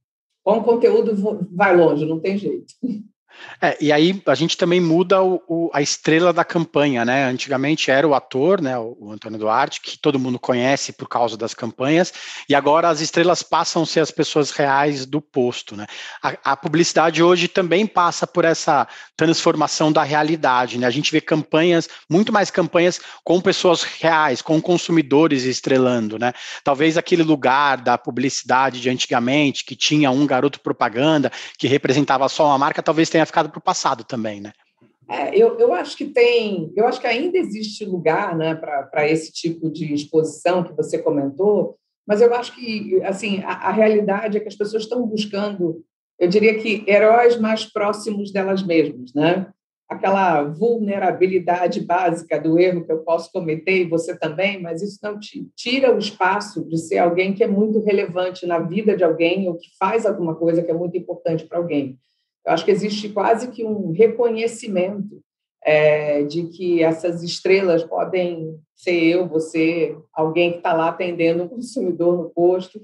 o 0.45 0.63
conteúdo 0.63 1.15
vai 1.53 1.77
longe, 1.77 2.05
não 2.05 2.21
tem 2.21 2.37
jeito. 2.37 2.75
É, 3.61 3.77
e 3.81 3.93
aí 3.93 4.21
a 4.27 4.35
gente 4.35 4.57
também 4.57 4.81
muda 4.81 5.23
o, 5.23 5.43
o, 5.49 5.71
a 5.73 5.81
estrela 5.81 6.33
da 6.33 6.45
campanha, 6.45 7.05
né? 7.05 7.25
Antigamente 7.25 7.91
era 7.91 8.07
o 8.07 8.15
ator, 8.15 8.61
né, 8.61 8.77
o, 8.79 8.97
o, 8.99 9.13
Antônio 9.13 9.39
Duarte, 9.39 9.81
que 9.81 9.99
todo 9.99 10.19
mundo 10.19 10.39
conhece 10.39 10.93
por 10.93 11.09
causa 11.09 11.37
das 11.37 11.55
campanhas, 11.55 12.13
e 12.49 12.55
agora 12.55 12.89
as 12.89 13.01
estrelas 13.01 13.43
passam 13.43 13.83
a 13.83 13.87
ser 13.87 14.01
as 14.01 14.11
pessoas 14.11 14.51
reais 14.51 15.07
do 15.07 15.21
posto, 15.21 15.77
né? 15.77 15.87
A, 16.23 16.53
a 16.53 16.57
publicidade 16.57 17.23
hoje 17.23 17.49
também 17.49 17.87
passa 17.87 18.27
por 18.27 18.45
essa 18.45 18.87
transformação 19.17 19.93
da 19.93 20.03
realidade, 20.03 20.79
né? 20.79 20.87
A 20.87 20.91
gente 20.91 21.13
vê 21.13 21.21
campanhas, 21.21 21.89
muito 22.09 22.33
mais 22.33 22.51
campanhas 22.51 23.01
com 23.25 23.41
pessoas 23.41 23.83
reais, 23.83 24.43
com 24.43 24.61
consumidores 24.61 25.45
estrelando, 25.45 26.19
né? 26.19 26.33
Talvez 26.65 26.97
aquele 26.97 27.23
lugar 27.23 27.79
da 27.79 27.97
publicidade 27.97 28.81
de 28.81 28.91
antigamente, 28.91 29.65
que 29.65 29.77
tinha 29.77 30.11
um 30.11 30.27
garoto 30.27 30.61
propaganda, 30.61 31.31
que 31.59 31.67
representava 31.67 32.29
só 32.29 32.47
uma 32.47 32.59
marca, 32.59 32.83
talvez 32.83 33.09
tenha 33.09 33.22
ficado 33.27 33.51
para 33.51 33.59
o 33.59 33.63
passado 33.63 34.05
também, 34.05 34.41
né? 34.41 34.53
É, 35.09 35.37
eu, 35.37 35.59
eu 35.59 35.75
acho 35.75 35.97
que 35.97 36.07
tem, 36.07 36.73
eu 36.77 36.87
acho 36.87 37.01
que 37.01 37.07
ainda 37.07 37.37
existe 37.37 37.85
lugar 37.85 38.37
né, 38.37 38.55
para 38.55 39.09
esse 39.09 39.33
tipo 39.33 39.71
de 39.71 39.93
exposição 39.93 40.63
que 40.63 40.73
você 40.73 40.99
comentou, 40.99 41.77
mas 42.07 42.21
eu 42.21 42.33
acho 42.35 42.55
que 42.55 43.01
assim 43.03 43.43
a, 43.45 43.69
a 43.69 43.73
realidade 43.73 44.37
é 44.37 44.41
que 44.41 44.49
as 44.49 44.57
pessoas 44.57 44.85
estão 44.85 45.07
buscando, 45.07 45.85
eu 46.19 46.29
diria 46.29 46.59
que 46.59 46.85
heróis 46.87 47.39
mais 47.39 47.65
próximos 47.65 48.33
delas 48.33 48.63
mesmas, 48.63 49.13
né? 49.13 49.49
Aquela 49.89 50.45
vulnerabilidade 50.45 51.81
básica 51.81 52.41
do 52.41 52.59
erro 52.59 52.85
que 52.87 52.93
eu 52.93 53.01
posso 53.01 53.31
cometer 53.31 53.83
e 53.83 53.89
você 53.89 54.17
também, 54.17 54.63
mas 54.63 54.81
isso 54.81 54.99
não 55.03 55.19
te 55.21 55.47
tira 55.55 55.95
o 55.95 55.99
espaço 55.99 56.65
de 56.67 56.79
ser 56.79 56.99
alguém 56.99 57.35
que 57.35 57.45
é 57.45 57.49
muito 57.49 57.81
relevante 57.81 58.47
na 58.47 58.59
vida 58.59 58.97
de 58.97 59.05
alguém 59.05 59.47
ou 59.49 59.57
que 59.57 59.69
faz 59.79 60.07
alguma 60.07 60.35
coisa 60.35 60.63
que 60.63 60.71
é 60.71 60.75
muito 60.75 60.97
importante 60.97 61.45
para 61.45 61.59
alguém. 61.59 61.99
Eu 62.47 62.53
acho 62.53 62.65
que 62.65 62.71
existe 62.71 63.09
quase 63.09 63.51
que 63.51 63.65
um 63.65 63.93
reconhecimento 63.93 65.23
é, 65.65 66.23
de 66.25 66.45
que 66.49 66.83
essas 66.83 67.23
estrelas 67.23 67.85
podem 67.85 68.59
ser 68.75 69.01
eu, 69.05 69.29
você, 69.29 69.97
alguém 70.13 70.53
que 70.53 70.57
está 70.59 70.73
lá 70.73 70.89
atendendo 70.89 71.45
um 71.45 71.49
consumidor 71.49 72.17
no 72.17 72.31
posto. 72.31 72.81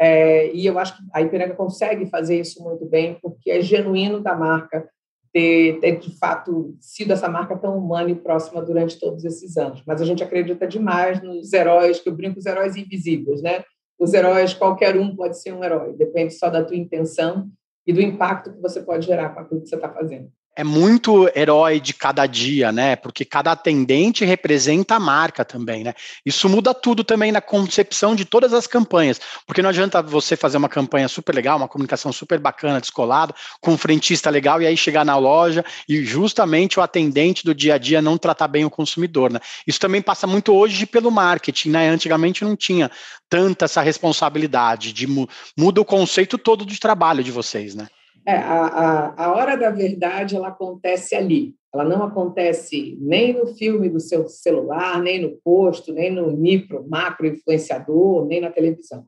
É, 0.00 0.50
e 0.52 0.64
eu 0.66 0.78
acho 0.78 0.96
que 0.96 1.02
a 1.12 1.20
Ipiranga 1.20 1.54
consegue 1.54 2.06
fazer 2.06 2.40
isso 2.40 2.62
muito 2.62 2.86
bem, 2.86 3.18
porque 3.20 3.50
é 3.50 3.60
genuíno 3.60 4.20
da 4.20 4.34
marca 4.34 4.88
ter, 5.32 5.78
ter, 5.80 5.98
de 5.98 6.18
fato 6.18 6.74
sido 6.80 7.12
essa 7.12 7.28
marca 7.28 7.56
tão 7.56 7.76
humana 7.78 8.10
e 8.10 8.14
próxima 8.14 8.62
durante 8.62 8.98
todos 8.98 9.24
esses 9.24 9.56
anos. 9.56 9.82
Mas 9.86 10.00
a 10.00 10.04
gente 10.04 10.22
acredita 10.22 10.66
demais 10.66 11.22
nos 11.22 11.52
heróis, 11.52 12.00
que 12.00 12.08
eu 12.08 12.14
brinco, 12.14 12.38
os 12.38 12.46
heróis 12.46 12.76
invisíveis, 12.76 13.42
né? 13.42 13.62
Os 13.98 14.14
heróis, 14.14 14.52
qualquer 14.52 14.96
um 14.96 15.14
pode 15.14 15.40
ser 15.40 15.52
um 15.52 15.62
herói, 15.62 15.94
depende 15.94 16.34
só 16.34 16.50
da 16.50 16.64
tua 16.64 16.76
intenção 16.76 17.48
e 17.86 17.92
do 17.92 18.00
impacto 18.00 18.52
que 18.52 18.60
você 18.60 18.80
pode 18.82 19.06
gerar 19.06 19.30
com 19.30 19.40
aquilo 19.40 19.60
que 19.60 19.68
você 19.68 19.76
está 19.76 19.88
fazendo 19.88 20.30
é 20.54 20.62
muito 20.62 21.30
herói 21.34 21.80
de 21.80 21.94
cada 21.94 22.26
dia, 22.26 22.70
né? 22.70 22.94
Porque 22.94 23.24
cada 23.24 23.52
atendente 23.52 24.24
representa 24.24 24.96
a 24.96 25.00
marca 25.00 25.44
também, 25.44 25.82
né? 25.82 25.94
Isso 26.26 26.48
muda 26.48 26.74
tudo 26.74 27.02
também 27.02 27.32
na 27.32 27.40
concepção 27.40 28.14
de 28.14 28.24
todas 28.24 28.52
as 28.52 28.66
campanhas, 28.66 29.18
porque 29.46 29.62
não 29.62 29.70
adianta 29.70 30.02
você 30.02 30.36
fazer 30.36 30.58
uma 30.58 30.68
campanha 30.68 31.08
super 31.08 31.34
legal, 31.34 31.56
uma 31.56 31.68
comunicação 31.68 32.12
super 32.12 32.38
bacana, 32.38 32.80
descolada, 32.80 33.34
com 33.60 33.72
um 33.72 33.78
frentista 33.78 34.28
legal 34.28 34.60
e 34.60 34.66
aí 34.66 34.76
chegar 34.76 35.04
na 35.04 35.16
loja 35.16 35.64
e 35.88 36.04
justamente 36.04 36.78
o 36.78 36.82
atendente 36.82 37.44
do 37.44 37.54
dia 37.54 37.74
a 37.74 37.78
dia 37.78 38.02
não 38.02 38.18
tratar 38.18 38.48
bem 38.48 38.64
o 38.64 38.70
consumidor, 38.70 39.32
né? 39.32 39.40
Isso 39.66 39.80
também 39.80 40.02
passa 40.02 40.26
muito 40.26 40.52
hoje 40.54 40.84
pelo 40.84 41.10
marketing, 41.10 41.70
né? 41.70 41.88
Antigamente 41.88 42.44
não 42.44 42.54
tinha 42.54 42.90
tanta 43.28 43.64
essa 43.64 43.80
responsabilidade 43.80 44.92
de 44.92 45.06
muda 45.06 45.80
o 45.80 45.84
conceito 45.84 46.36
todo 46.36 46.66
de 46.66 46.78
trabalho 46.78 47.24
de 47.24 47.30
vocês, 47.30 47.74
né? 47.74 47.88
É, 48.26 48.34
a, 48.34 48.66
a, 48.66 49.24
a 49.24 49.34
hora 49.34 49.56
da 49.56 49.70
verdade 49.70 50.36
ela 50.36 50.48
acontece 50.48 51.14
ali. 51.14 51.54
Ela 51.74 51.84
não 51.84 52.02
acontece 52.02 52.98
nem 53.00 53.32
no 53.32 53.46
filme 53.46 53.88
do 53.88 53.98
seu 53.98 54.28
celular, 54.28 55.00
nem 55.00 55.22
no 55.22 55.38
posto, 55.42 55.92
nem 55.92 56.10
no 56.10 56.30
micro, 56.30 56.86
macro 56.88 57.26
influenciador, 57.26 58.26
nem 58.26 58.40
na 58.40 58.50
televisão. 58.50 59.06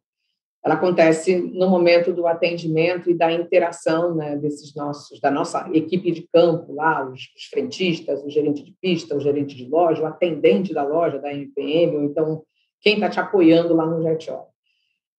Ela 0.64 0.76
acontece 0.76 1.37
no 1.37 1.68
momento 1.68 2.11
do 2.11 2.26
atendimento 2.26 3.11
e 3.11 3.14
da 3.14 3.30
interação 3.30 4.14
né, 4.14 4.35
desses 4.35 4.75
nossos, 4.75 5.21
da 5.21 5.30
nossa 5.30 5.68
equipe 5.75 6.11
de 6.11 6.26
campo 6.33 6.73
lá, 6.73 7.06
os, 7.06 7.21
os 7.37 7.44
frentistas, 7.50 8.25
o 8.25 8.30
gerente 8.30 8.64
de 8.64 8.75
pista, 8.80 9.14
o 9.14 9.21
gerente 9.21 9.54
de 9.54 9.68
loja, 9.68 10.02
o 10.02 10.06
atendente 10.06 10.73
da 10.73 10.83
loja 10.83 11.18
da 11.18 11.30
MPM, 11.35 11.97
ou 11.99 12.04
então 12.04 12.42
quem 12.80 12.94
está 12.94 13.11
te 13.11 13.21
apoiando 13.21 13.75
lá 13.75 13.85
no 13.85 14.02
Jet 14.02 14.30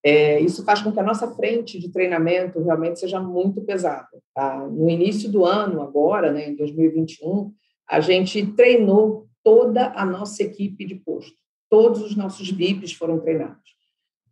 é, 0.08 0.38
isso 0.38 0.64
faz 0.64 0.80
com 0.80 0.92
que 0.92 1.00
a 1.00 1.02
nossa 1.02 1.34
frente 1.34 1.80
de 1.80 1.90
treinamento 1.90 2.62
realmente 2.62 3.00
seja 3.00 3.18
muito 3.18 3.60
pesada. 3.62 4.06
Tá? 4.32 4.56
No 4.64 4.88
início 4.88 5.28
do 5.28 5.44
ano, 5.44 5.82
agora, 5.82 6.30
né, 6.30 6.48
em 6.48 6.54
2021, 6.54 7.52
a 7.90 7.98
gente 7.98 8.46
treinou 8.52 9.26
toda 9.42 9.92
a 9.96 10.06
nossa 10.06 10.44
equipe 10.44 10.84
de 10.84 10.94
posto. 10.94 11.34
Todos 11.68 12.02
os 12.02 12.14
nossos 12.14 12.48
VIPs 12.48 12.92
foram 12.92 13.18
treinados. 13.18 13.74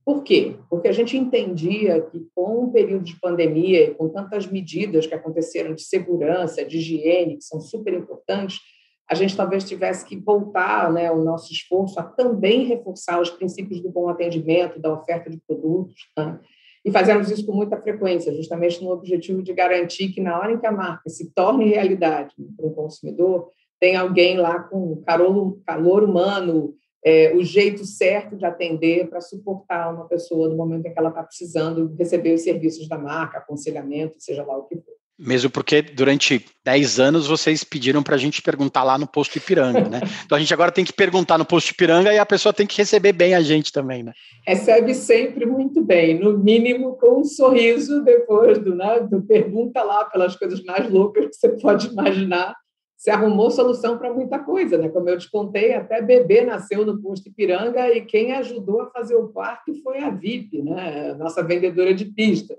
Por 0.04 0.22
quê? 0.22 0.54
Porque 0.70 0.86
a 0.86 0.92
gente 0.92 1.16
entendia 1.16 2.00
que 2.02 2.24
com 2.36 2.66
o 2.66 2.72
período 2.72 3.02
de 3.02 3.18
pandemia 3.18 3.82
e 3.82 3.94
com 3.94 4.08
tantas 4.08 4.46
medidas 4.46 5.08
que 5.08 5.14
aconteceram 5.14 5.74
de 5.74 5.82
segurança, 5.82 6.64
de 6.64 6.76
higiene, 6.76 7.38
que 7.38 7.44
são 7.44 7.60
super 7.60 7.94
importantes, 7.94 8.60
a 9.08 9.14
gente 9.14 9.36
talvez 9.36 9.64
tivesse 9.64 10.04
que 10.04 10.16
voltar 10.16 10.92
né, 10.92 11.10
o 11.10 11.22
nosso 11.22 11.52
esforço 11.52 12.00
a 12.00 12.02
também 12.02 12.64
reforçar 12.64 13.20
os 13.20 13.30
princípios 13.30 13.80
do 13.80 13.90
bom 13.90 14.08
atendimento, 14.08 14.80
da 14.80 14.92
oferta 14.92 15.28
de 15.28 15.38
produtos, 15.46 16.08
né? 16.16 16.40
e 16.84 16.90
fazemos 16.90 17.30
isso 17.30 17.46
com 17.46 17.52
muita 17.52 17.80
frequência, 17.80 18.34
justamente 18.34 18.82
no 18.82 18.90
objetivo 18.90 19.42
de 19.42 19.52
garantir 19.52 20.08
que 20.08 20.20
na 20.20 20.38
hora 20.38 20.52
em 20.52 20.58
que 20.58 20.66
a 20.66 20.72
marca 20.72 21.08
se 21.08 21.30
torne 21.32 21.68
realidade 21.68 22.34
né, 22.38 22.46
para 22.56 22.66
o 22.66 22.74
consumidor, 22.74 23.50
tem 23.80 23.96
alguém 23.96 24.38
lá 24.38 24.60
com 24.60 25.02
calor, 25.02 25.58
calor 25.66 26.04
humano, 26.04 26.74
é, 27.04 27.34
o 27.34 27.42
jeito 27.42 27.84
certo 27.84 28.36
de 28.36 28.46
atender 28.46 29.08
para 29.08 29.20
suportar 29.20 29.94
uma 29.94 30.08
pessoa 30.08 30.48
no 30.48 30.56
momento 30.56 30.86
em 30.86 30.92
que 30.92 30.98
ela 30.98 31.10
está 31.10 31.22
precisando 31.22 31.94
receber 31.98 32.32
os 32.32 32.42
serviços 32.42 32.88
da 32.88 32.96
marca, 32.96 33.38
aconselhamento, 33.38 34.16
seja 34.18 34.42
lá 34.42 34.56
o 34.56 34.64
que 34.64 34.76
for. 34.76 34.94
Mesmo 35.16 35.48
porque 35.48 35.80
durante 35.80 36.44
10 36.64 36.98
anos 36.98 37.28
vocês 37.28 37.62
pediram 37.62 38.02
para 38.02 38.16
a 38.16 38.18
gente 38.18 38.42
perguntar 38.42 38.82
lá 38.82 38.98
no 38.98 39.06
posto 39.06 39.38
Ipiranga, 39.38 39.88
né? 39.88 40.00
Então 40.26 40.36
a 40.36 40.40
gente 40.40 40.52
agora 40.52 40.72
tem 40.72 40.84
que 40.84 40.92
perguntar 40.92 41.38
no 41.38 41.44
posto 41.44 41.70
Ipiranga 41.70 42.12
e 42.12 42.18
a 42.18 42.26
pessoa 42.26 42.52
tem 42.52 42.66
que 42.66 42.76
receber 42.76 43.12
bem 43.12 43.34
a 43.34 43.40
gente 43.40 43.70
também, 43.70 44.02
né? 44.02 44.12
Recebe 44.44 44.92
sempre 44.92 45.46
muito 45.46 45.82
bem, 45.84 46.18
no 46.18 46.36
mínimo 46.36 46.96
com 46.96 47.20
um 47.20 47.24
sorriso 47.24 48.02
depois 48.02 48.58
do, 48.58 48.74
né, 48.74 49.00
do 49.08 49.22
pergunta 49.22 49.82
lá 49.82 50.04
pelas 50.06 50.34
coisas 50.34 50.62
mais 50.64 50.90
loucas 50.90 51.26
que 51.26 51.34
você 51.34 51.48
pode 51.50 51.88
imaginar. 51.88 52.54
Você 52.96 53.10
arrumou 53.10 53.50
solução 53.50 53.98
para 53.98 54.12
muita 54.12 54.38
coisa, 54.38 54.78
né? 54.78 54.88
Como 54.88 55.08
eu 55.08 55.18
te 55.18 55.30
contei, 55.30 55.74
até 55.74 56.00
bebê 56.00 56.40
nasceu 56.40 56.84
no 56.84 57.00
posto 57.00 57.28
Ipiranga 57.28 57.88
e 57.90 58.00
quem 58.00 58.32
ajudou 58.32 58.80
a 58.80 58.90
fazer 58.90 59.14
o 59.14 59.28
parto 59.28 59.74
foi 59.82 59.98
a 59.98 60.10
VIP, 60.10 60.62
né? 60.62 61.14
Nossa 61.14 61.42
vendedora 61.42 61.94
de 61.94 62.06
pista. 62.06 62.56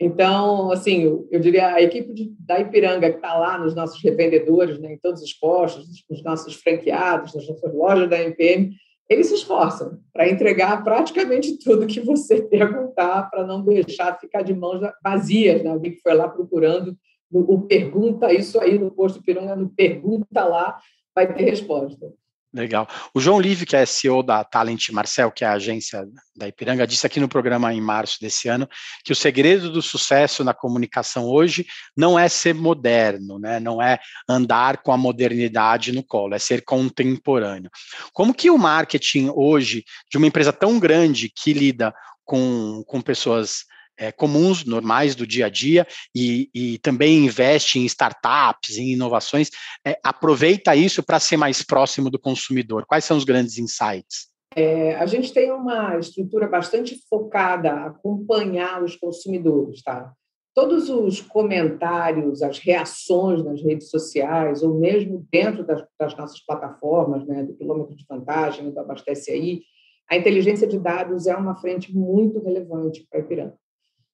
Então, 0.00 0.72
assim, 0.72 1.02
eu, 1.02 1.28
eu 1.30 1.38
diria 1.38 1.74
a 1.74 1.82
equipe 1.82 2.14
de, 2.14 2.34
da 2.40 2.58
Ipiranga 2.58 3.10
que 3.10 3.16
está 3.16 3.36
lá 3.36 3.58
nos 3.58 3.74
nossos 3.74 4.02
revendedores, 4.02 4.78
né, 4.78 4.94
em 4.94 4.98
todos 4.98 5.20
os 5.20 5.34
postos, 5.34 5.86
nos 6.08 6.24
nossos 6.24 6.54
franqueados, 6.54 7.34
nas 7.34 7.46
nossas 7.46 7.74
lojas 7.74 8.08
da 8.08 8.18
MPM, 8.18 8.74
eles 9.10 9.26
se 9.26 9.34
esforçam 9.34 9.98
para 10.10 10.30
entregar 10.30 10.82
praticamente 10.82 11.58
tudo 11.58 11.86
que 11.86 12.00
você 12.00 12.40
perguntar, 12.48 13.28
para 13.28 13.46
não 13.46 13.62
deixar 13.62 14.18
ficar 14.18 14.40
de 14.40 14.54
mãos 14.54 14.80
vazias, 15.04 15.62
né? 15.62 15.70
alguém 15.70 15.92
que 15.92 16.00
foi 16.00 16.14
lá 16.14 16.28
procurando 16.28 16.96
o, 17.30 17.54
o 17.54 17.62
pergunta 17.62 18.32
isso 18.32 18.58
aí 18.58 18.78
no 18.78 18.90
posto 18.90 19.18
Ipiranga, 19.18 19.54
no 19.54 19.68
pergunta 19.68 20.44
lá, 20.44 20.78
vai 21.14 21.32
ter 21.32 21.44
resposta. 21.44 22.10
Legal. 22.52 22.88
O 23.14 23.20
João 23.20 23.38
Live, 23.38 23.64
que 23.64 23.76
é 23.76 23.86
CEO 23.86 24.24
da 24.24 24.42
Talent 24.42 24.88
Marcel, 24.90 25.30
que 25.30 25.44
é 25.44 25.46
a 25.46 25.52
agência 25.52 26.04
da 26.34 26.48
Ipiranga, 26.48 26.84
disse 26.84 27.06
aqui 27.06 27.20
no 27.20 27.28
programa 27.28 27.72
em 27.72 27.80
março 27.80 28.18
desse 28.20 28.48
ano 28.48 28.68
que 29.04 29.12
o 29.12 29.16
segredo 29.16 29.70
do 29.70 29.80
sucesso 29.80 30.42
na 30.42 30.52
comunicação 30.52 31.26
hoje 31.26 31.64
não 31.96 32.18
é 32.18 32.28
ser 32.28 32.52
moderno, 32.52 33.38
né? 33.38 33.60
não 33.60 33.80
é 33.80 34.00
andar 34.28 34.78
com 34.78 34.90
a 34.90 34.96
modernidade 34.96 35.92
no 35.92 36.02
colo, 36.02 36.34
é 36.34 36.40
ser 36.40 36.64
contemporâneo. 36.64 37.70
Como 38.12 38.34
que 38.34 38.50
o 38.50 38.58
marketing 38.58 39.30
hoje, 39.32 39.84
de 40.10 40.16
uma 40.16 40.26
empresa 40.26 40.52
tão 40.52 40.76
grande 40.80 41.30
que 41.30 41.52
lida 41.52 41.94
com, 42.24 42.82
com 42.84 43.00
pessoas 43.00 43.64
é, 44.00 44.10
comuns, 44.10 44.64
normais 44.64 45.14
do 45.14 45.26
dia 45.26 45.46
a 45.46 45.48
dia, 45.50 45.86
e, 46.16 46.48
e 46.54 46.78
também 46.78 47.26
investe 47.26 47.78
em 47.78 47.84
startups, 47.84 48.78
em 48.78 48.94
inovações, 48.94 49.50
é, 49.86 50.00
aproveita 50.02 50.74
isso 50.74 51.02
para 51.02 51.20
ser 51.20 51.36
mais 51.36 51.62
próximo 51.62 52.08
do 52.08 52.18
consumidor? 52.18 52.86
Quais 52.86 53.04
são 53.04 53.18
os 53.18 53.24
grandes 53.24 53.58
insights? 53.58 54.30
É, 54.56 54.96
a 54.96 55.06
gente 55.06 55.32
tem 55.32 55.52
uma 55.52 55.98
estrutura 55.98 56.48
bastante 56.48 56.98
focada 57.08 57.70
a 57.70 57.86
acompanhar 57.86 58.82
os 58.82 58.96
consumidores, 58.96 59.82
tá? 59.82 60.12
Todos 60.52 60.90
os 60.90 61.20
comentários, 61.20 62.42
as 62.42 62.58
reações 62.58 63.44
nas 63.44 63.62
redes 63.62 63.88
sociais, 63.88 64.64
ou 64.64 64.74
mesmo 64.74 65.24
dentro 65.30 65.64
das, 65.64 65.84
das 65.98 66.16
nossas 66.16 66.44
plataformas, 66.44 67.24
né, 67.24 67.44
do 67.44 67.54
quilômetro 67.54 67.94
de 67.94 68.04
vantagem, 68.08 68.70
do 68.70 68.80
Abastece 68.80 69.30
Aí, 69.30 69.62
a 70.10 70.16
inteligência 70.16 70.66
de 70.66 70.76
dados 70.76 71.28
é 71.28 71.36
uma 71.36 71.54
frente 71.54 71.96
muito 71.96 72.40
relevante 72.40 73.06
para 73.08 73.20
a 73.20 73.22
Ipiranga. 73.22 73.54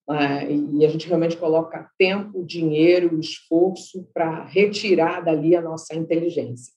Uh, 0.09 0.79
e 0.79 0.87
a 0.87 0.89
gente 0.89 1.09
realmente 1.09 1.37
coloca 1.37 1.91
tempo, 1.99 2.45
dinheiro, 2.45 3.19
esforço 3.19 4.09
para 4.15 4.45
retirar 4.45 5.21
dali 5.21 5.57
a 5.57 5.61
nossa 5.61 5.97
inteligência. 5.97 6.73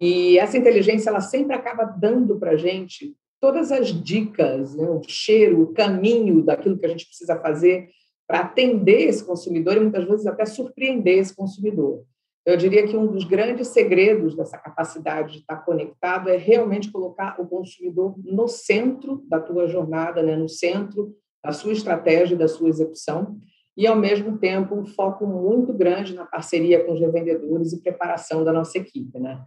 E 0.00 0.38
essa 0.38 0.58
inteligência 0.58 1.08
ela 1.08 1.20
sempre 1.20 1.56
acaba 1.56 1.84
dando 1.84 2.38
para 2.38 2.52
a 2.52 2.56
gente 2.56 3.16
todas 3.40 3.72
as 3.72 3.88
dicas, 3.88 4.74
né, 4.74 4.88
o 4.88 5.00
cheiro, 5.06 5.62
o 5.62 5.72
caminho 5.72 6.42
daquilo 6.42 6.78
que 6.78 6.86
a 6.86 6.88
gente 6.88 7.06
precisa 7.06 7.40
fazer 7.40 7.88
para 8.26 8.40
atender 8.40 9.08
esse 9.08 9.24
consumidor 9.24 9.76
e 9.76 9.80
muitas 9.80 10.04
vezes 10.04 10.26
até 10.26 10.44
surpreender 10.44 11.18
esse 11.18 11.34
consumidor. 11.34 12.04
Eu 12.44 12.56
diria 12.56 12.86
que 12.86 12.96
um 12.96 13.06
dos 13.06 13.24
grandes 13.24 13.68
segredos 13.68 14.34
dessa 14.34 14.58
capacidade 14.58 15.32
de 15.32 15.38
estar 15.38 15.56
conectado 15.64 16.28
é 16.28 16.36
realmente 16.36 16.90
colocar 16.90 17.40
o 17.40 17.46
consumidor 17.46 18.14
no 18.24 18.48
centro 18.48 19.22
da 19.28 19.40
tua 19.40 19.68
jornada, 19.68 20.22
né, 20.22 20.36
no 20.36 20.48
centro 20.48 21.14
da 21.44 21.52
sua 21.52 21.72
estratégia 21.72 22.34
e 22.34 22.38
da 22.38 22.48
sua 22.48 22.68
execução, 22.68 23.38
e, 23.76 23.86
ao 23.86 23.94
mesmo 23.94 24.38
tempo, 24.38 24.74
um 24.74 24.84
foco 24.84 25.24
muito 25.24 25.72
grande 25.72 26.12
na 26.14 26.26
parceria 26.26 26.84
com 26.84 26.94
os 26.94 27.00
revendedores 27.00 27.72
e 27.72 27.80
preparação 27.80 28.42
da 28.42 28.52
nossa 28.52 28.76
equipe. 28.76 29.18
Né? 29.20 29.40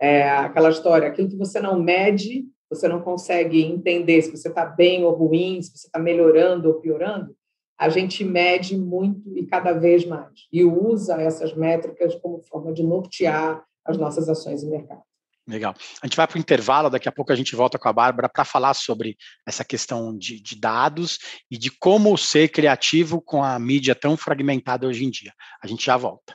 É 0.00 0.28
aquela 0.28 0.70
história, 0.70 1.06
aquilo 1.06 1.28
que 1.28 1.36
você 1.36 1.60
não 1.60 1.80
mede, 1.80 2.44
você 2.68 2.88
não 2.88 3.00
consegue 3.00 3.62
entender 3.62 4.22
se 4.22 4.30
você 4.36 4.48
está 4.48 4.66
bem 4.66 5.04
ou 5.04 5.12
ruim, 5.12 5.62
se 5.62 5.70
você 5.70 5.86
está 5.86 6.00
melhorando 6.00 6.68
ou 6.68 6.80
piorando, 6.80 7.32
a 7.78 7.88
gente 7.88 8.24
mede 8.24 8.76
muito 8.76 9.36
e 9.36 9.46
cada 9.46 9.72
vez 9.72 10.04
mais, 10.04 10.48
e 10.52 10.64
usa 10.64 11.20
essas 11.20 11.54
métricas 11.54 12.14
como 12.16 12.42
forma 12.42 12.72
de 12.72 12.82
nortear 12.82 13.64
as 13.84 13.96
nossas 13.96 14.28
ações 14.28 14.62
em 14.62 14.70
mercado. 14.70 15.02
Legal. 15.48 15.74
A 16.02 16.06
gente 16.06 16.16
vai 16.16 16.26
para 16.26 16.36
o 16.36 16.40
intervalo, 16.40 16.90
daqui 16.90 17.08
a 17.08 17.12
pouco 17.12 17.32
a 17.32 17.36
gente 17.36 17.54
volta 17.54 17.78
com 17.78 17.88
a 17.88 17.92
Bárbara 17.92 18.28
para 18.28 18.44
falar 18.44 18.74
sobre 18.74 19.16
essa 19.46 19.64
questão 19.64 20.16
de, 20.16 20.40
de, 20.40 20.58
dados 20.58 21.18
e 21.48 21.56
de 21.56 21.70
como 21.70 22.16
ser 22.18 22.48
criativo 22.48 23.20
com 23.20 23.44
a 23.44 23.56
mídia 23.56 23.94
tão 23.94 24.16
fragmentada 24.16 24.88
hoje 24.88 25.04
em 25.04 25.10
dia. 25.10 25.32
A 25.62 25.68
gente 25.68 25.84
já 25.86 25.96
volta. 25.96 26.34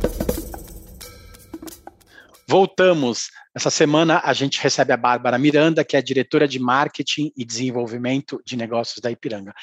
Voltamos. 2.51 3.29
Essa 3.55 3.69
semana 3.69 4.21
a 4.25 4.33
gente 4.33 4.59
recebe 4.59 4.91
a 4.91 4.97
Bárbara 4.97 5.37
Miranda, 5.37 5.85
que 5.85 5.95
é 5.95 6.01
diretora 6.01 6.45
de 6.45 6.59
marketing 6.59 7.31
e 7.33 7.45
desenvolvimento 7.45 8.41
de 8.45 8.57
negócios 8.57 8.99
da 8.99 9.09
Ipiranga. 9.09 9.53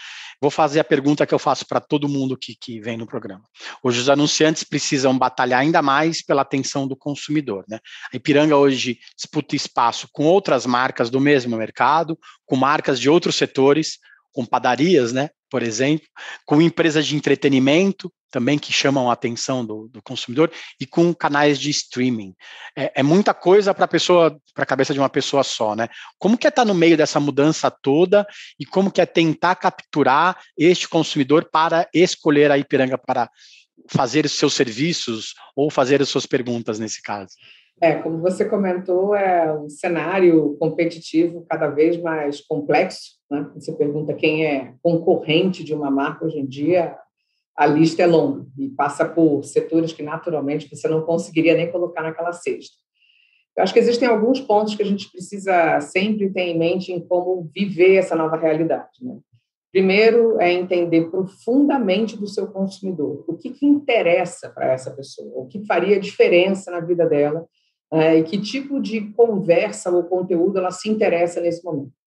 Vou 0.41 0.51
fazer 0.51 0.81
a 0.81 0.85
pergunta 0.85 1.27
que 1.27 1.35
eu 1.35 1.39
faço 1.39 1.67
para 1.67 1.81
todo 1.81 2.09
mundo 2.09 2.35
que, 2.35 2.57
que 2.59 2.81
vem 2.81 2.97
no 2.97 3.07
programa. 3.07 3.45
Hoje 3.83 4.01
os 4.01 4.09
anunciantes 4.09 4.65
precisam 4.65 5.19
batalhar 5.19 5.61
ainda 5.61 5.83
mais 5.83 6.25
pela 6.25 6.41
atenção 6.41 6.89
do 6.89 6.97
consumidor. 6.97 7.63
Né? 7.69 7.79
A 8.11 8.17
Ipiranga 8.17 8.57
hoje 8.57 8.99
disputa 9.15 9.55
espaço 9.55 10.09
com 10.11 10.25
outras 10.25 10.65
marcas 10.65 11.11
do 11.11 11.21
mesmo 11.21 11.59
mercado, 11.59 12.19
com 12.47 12.57
marcas 12.57 12.99
de 12.99 13.11
outros 13.11 13.37
setores, 13.37 13.99
com 14.33 14.47
padarias, 14.47 15.13
né, 15.13 15.29
por 15.51 15.63
exemplo, 15.63 16.07
com 16.47 16.63
empresas 16.63 17.07
de 17.07 17.15
entretenimento 17.15 18.11
também 18.31 18.59
que 18.59 18.73
chamam 18.73 19.11
a 19.11 19.13
atenção 19.13 19.65
do, 19.65 19.89
do 19.89 20.03
consumidor 20.03 20.51
e 20.81 20.87
com 20.87 21.15
canais 21.15 21.59
de 21.59 21.71
streaming. 21.71 22.35
É, 22.77 23.01
é 23.01 23.03
muita 23.03 23.33
coisa 23.33 23.73
para 23.73 23.85
a 23.85 23.89
pessoa, 23.89 24.39
para 24.55 24.65
a 24.65 24.67
cabeça 24.67 24.93
de 24.93 24.99
uma 24.99 25.09
pessoa 25.09 25.43
só, 25.43 25.75
né? 25.75 25.89
Como 26.19 26.37
que 26.37 26.47
é 26.47 26.51
estar 26.51 26.63
tá 26.63 26.69
no 26.69 26.75
meio 26.75 26.97
dessa 26.97 27.21
mudança 27.21 27.71
toda 27.71 28.27
e 28.59 28.67
como 28.67 28.91
que 28.91 29.01
é 29.01 29.07
tentar 29.07 29.55
capturar 29.57 30.39
este 30.57 30.89
consumidor 30.89 31.49
para 31.51 31.89
escolher 31.93 32.51
a 32.51 32.59
Ipiranga 32.59 32.99
para 32.99 33.31
fazer 33.89 34.25
os 34.25 34.33
seus 34.33 34.55
serviços 34.55 35.35
ou 35.57 35.71
fazer 35.71 36.03
as 36.03 36.09
suas 36.09 36.27
perguntas 36.27 36.79
nesse 36.79 37.01
caso? 37.03 37.35
É, 37.81 37.95
como 37.95 38.19
você 38.19 38.45
comentou, 38.45 39.15
é 39.15 39.53
um 39.57 39.69
cenário 39.69 40.57
competitivo 40.59 41.47
cada 41.49 41.69
vez 41.69 42.01
mais 42.01 42.41
complexo. 42.41 43.19
Né? 43.31 43.49
Você 43.55 43.73
pergunta 43.73 44.15
quem 44.15 44.47
é 44.47 44.75
concorrente 44.83 45.63
de 45.63 45.75
uma 45.75 45.91
marca 45.91 46.25
hoje 46.25 46.39
em 46.39 46.47
dia, 46.47 46.97
a 47.59 47.67
lista 47.67 48.05
é 48.05 48.07
longa 48.07 48.47
e 48.57 48.69
passa 48.69 49.05
por 49.05 49.43
setores 49.43 49.93
que 49.93 50.01
naturalmente 50.01 50.69
você 50.71 50.87
não 50.87 51.03
conseguiria 51.03 51.57
nem 51.57 51.73
colocar 51.73 52.03
naquela 52.03 52.33
cesta. 52.33 52.77
Eu 53.57 53.65
acho 53.65 53.73
que 53.73 53.81
existem 53.81 54.07
alguns 54.07 54.41
pontos 54.41 54.77
que 54.77 54.83
a 54.83 54.87
gente 54.87 55.11
precisa 55.11 55.81
sempre 55.81 56.33
ter 56.33 56.43
em 56.43 56.57
mente 56.57 56.93
em 56.93 57.01
como 57.01 57.51
viver 57.53 57.97
essa 57.97 58.15
nova 58.15 58.37
realidade. 58.37 59.03
Né? 59.03 59.19
Primeiro 59.73 60.41
é 60.41 60.53
entender 60.53 61.11
profundamente 61.11 62.17
do 62.17 62.29
seu 62.29 62.47
consumidor, 62.47 63.25
o 63.27 63.37
que, 63.37 63.51
que 63.51 63.67
interessa 63.67 64.51
para 64.51 64.73
essa 64.73 64.93
pessoa, 64.93 65.43
o 65.43 65.49
que 65.49 65.67
faria 65.67 65.99
diferença 65.99 66.71
na 66.71 66.79
vida 66.79 67.07
dela 67.07 67.45
é, 67.93 68.19
e 68.19 68.23
que 68.23 68.39
tipo 68.39 68.81
de 68.81 69.13
conversa 69.15 69.91
ou 69.91 70.05
conteúdo 70.05 70.59
ela 70.59 70.71
se 70.71 70.89
interessa 70.89 71.41
nesse 71.41 71.65
momento. 71.65 71.98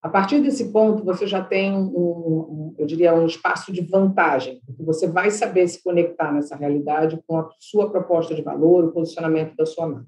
A 0.00 0.08
partir 0.08 0.40
desse 0.40 0.70
ponto, 0.70 1.04
você 1.04 1.26
já 1.26 1.42
tem, 1.42 1.72
um, 1.72 1.86
um, 1.86 2.74
eu 2.78 2.86
diria, 2.86 3.14
um 3.14 3.26
espaço 3.26 3.72
de 3.72 3.80
vantagem, 3.80 4.60
porque 4.64 4.84
você 4.84 5.08
vai 5.08 5.30
saber 5.30 5.66
se 5.66 5.82
conectar 5.82 6.32
nessa 6.32 6.54
realidade 6.54 7.18
com 7.26 7.36
a 7.36 7.48
sua 7.58 7.90
proposta 7.90 8.34
de 8.34 8.42
valor, 8.42 8.84
o 8.84 8.92
posicionamento 8.92 9.56
da 9.56 9.66
sua 9.66 9.88
marca. 9.88 10.06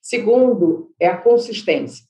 Segundo, 0.00 0.90
é 0.98 1.06
a 1.06 1.16
consistência. 1.16 2.04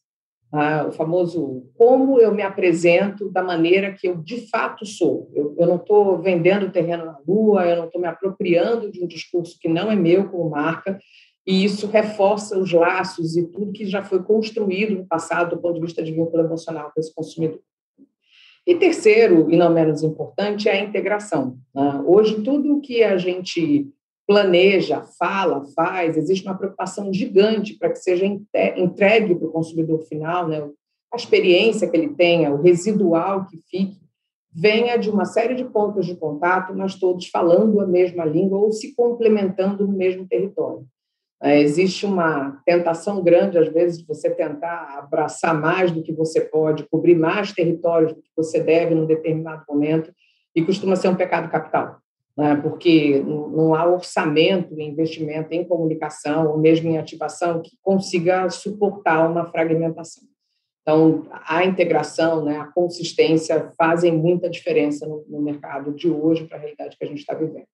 Ah, 0.54 0.84
o 0.86 0.92
famoso 0.92 1.66
como 1.78 2.20
eu 2.20 2.32
me 2.32 2.42
apresento 2.42 3.30
da 3.30 3.42
maneira 3.42 3.94
que 3.94 4.06
eu 4.06 4.16
de 4.18 4.48
fato 4.50 4.84
sou. 4.84 5.30
Eu, 5.34 5.56
eu 5.58 5.66
não 5.66 5.76
estou 5.76 6.20
vendendo 6.20 6.70
terreno 6.70 7.06
na 7.06 7.18
lua, 7.26 7.66
eu 7.66 7.76
não 7.76 7.86
estou 7.86 7.98
me 7.98 8.06
apropriando 8.06 8.92
de 8.92 9.02
um 9.02 9.06
discurso 9.06 9.56
que 9.58 9.66
não 9.66 9.90
é 9.90 9.96
meu 9.96 10.28
como 10.28 10.50
marca, 10.50 10.98
e 11.46 11.64
isso 11.64 11.86
reforça 11.86 12.58
os 12.58 12.72
laços 12.72 13.36
e 13.36 13.46
tudo 13.46 13.72
que 13.72 13.84
já 13.84 14.02
foi 14.02 14.22
construído 14.22 14.94
no 14.94 15.06
passado 15.06 15.56
do 15.56 15.60
ponto 15.60 15.74
de 15.74 15.80
vista 15.80 16.02
de 16.02 16.12
vínculo 16.12 16.44
emocional 16.44 16.90
com 16.94 17.00
esse 17.00 17.12
consumidor. 17.14 17.60
E 18.64 18.76
terceiro, 18.76 19.50
e 19.50 19.56
não 19.56 19.72
menos 19.72 20.04
importante, 20.04 20.68
é 20.68 20.72
a 20.72 20.84
integração. 20.84 21.58
Né? 21.74 22.02
Hoje, 22.06 22.42
tudo 22.42 22.80
que 22.80 23.02
a 23.02 23.16
gente 23.16 23.88
planeja, 24.24 25.02
fala, 25.18 25.64
faz, 25.74 26.16
existe 26.16 26.46
uma 26.46 26.56
preocupação 26.56 27.12
gigante 27.12 27.76
para 27.76 27.90
que 27.90 27.98
seja 27.98 28.24
entregue 28.24 29.34
para 29.34 29.48
o 29.48 29.50
consumidor 29.52 30.00
final, 30.02 30.46
né? 30.46 30.62
a 31.12 31.16
experiência 31.16 31.88
que 31.88 31.96
ele 31.96 32.10
tenha, 32.10 32.52
o 32.52 32.62
residual 32.62 33.46
que 33.46 33.58
fique 33.68 34.00
venha 34.54 34.96
de 34.96 35.10
uma 35.10 35.24
série 35.24 35.54
de 35.54 35.64
pontos 35.64 36.06
de 36.06 36.14
contato, 36.14 36.74
mas 36.74 36.94
todos 36.94 37.26
falando 37.28 37.80
a 37.80 37.86
mesma 37.86 38.24
língua 38.24 38.58
ou 38.58 38.70
se 38.70 38.94
complementando 38.94 39.86
no 39.86 39.92
mesmo 39.92 40.26
território. 40.26 40.86
É, 41.42 41.60
existe 41.60 42.06
uma 42.06 42.62
tentação 42.64 43.20
grande, 43.20 43.58
às 43.58 43.68
vezes, 43.68 43.98
de 43.98 44.06
você 44.06 44.30
tentar 44.30 44.96
abraçar 44.96 45.52
mais 45.60 45.90
do 45.90 46.00
que 46.00 46.12
você 46.12 46.40
pode, 46.40 46.86
cobrir 46.88 47.16
mais 47.16 47.50
territórios 47.50 48.12
do 48.12 48.22
que 48.22 48.30
você 48.36 48.60
deve 48.60 48.94
num 48.94 49.06
determinado 49.06 49.64
momento, 49.68 50.14
e 50.54 50.64
costuma 50.64 50.94
ser 50.94 51.08
um 51.08 51.16
pecado 51.16 51.50
capital, 51.50 51.96
né? 52.36 52.54
porque 52.62 53.20
não 53.26 53.74
há 53.74 53.84
orçamento 53.86 54.78
e 54.78 54.84
investimento 54.84 55.52
em 55.52 55.64
comunicação, 55.64 56.48
ou 56.48 56.58
mesmo 56.58 56.88
em 56.88 56.98
ativação, 56.98 57.60
que 57.60 57.76
consiga 57.82 58.48
suportar 58.48 59.28
uma 59.28 59.44
fragmentação. 59.46 60.22
Então, 60.82 61.26
a 61.30 61.64
integração, 61.64 62.44
né, 62.44 62.58
a 62.58 62.66
consistência 62.66 63.70
fazem 63.78 64.12
muita 64.12 64.50
diferença 64.50 65.06
no, 65.06 65.24
no 65.28 65.40
mercado 65.40 65.92
de 65.92 66.08
hoje 66.08 66.44
para 66.44 66.56
a 66.56 66.60
realidade 66.60 66.96
que 66.96 67.04
a 67.04 67.08
gente 67.08 67.20
está 67.20 67.34
vivendo. 67.34 67.66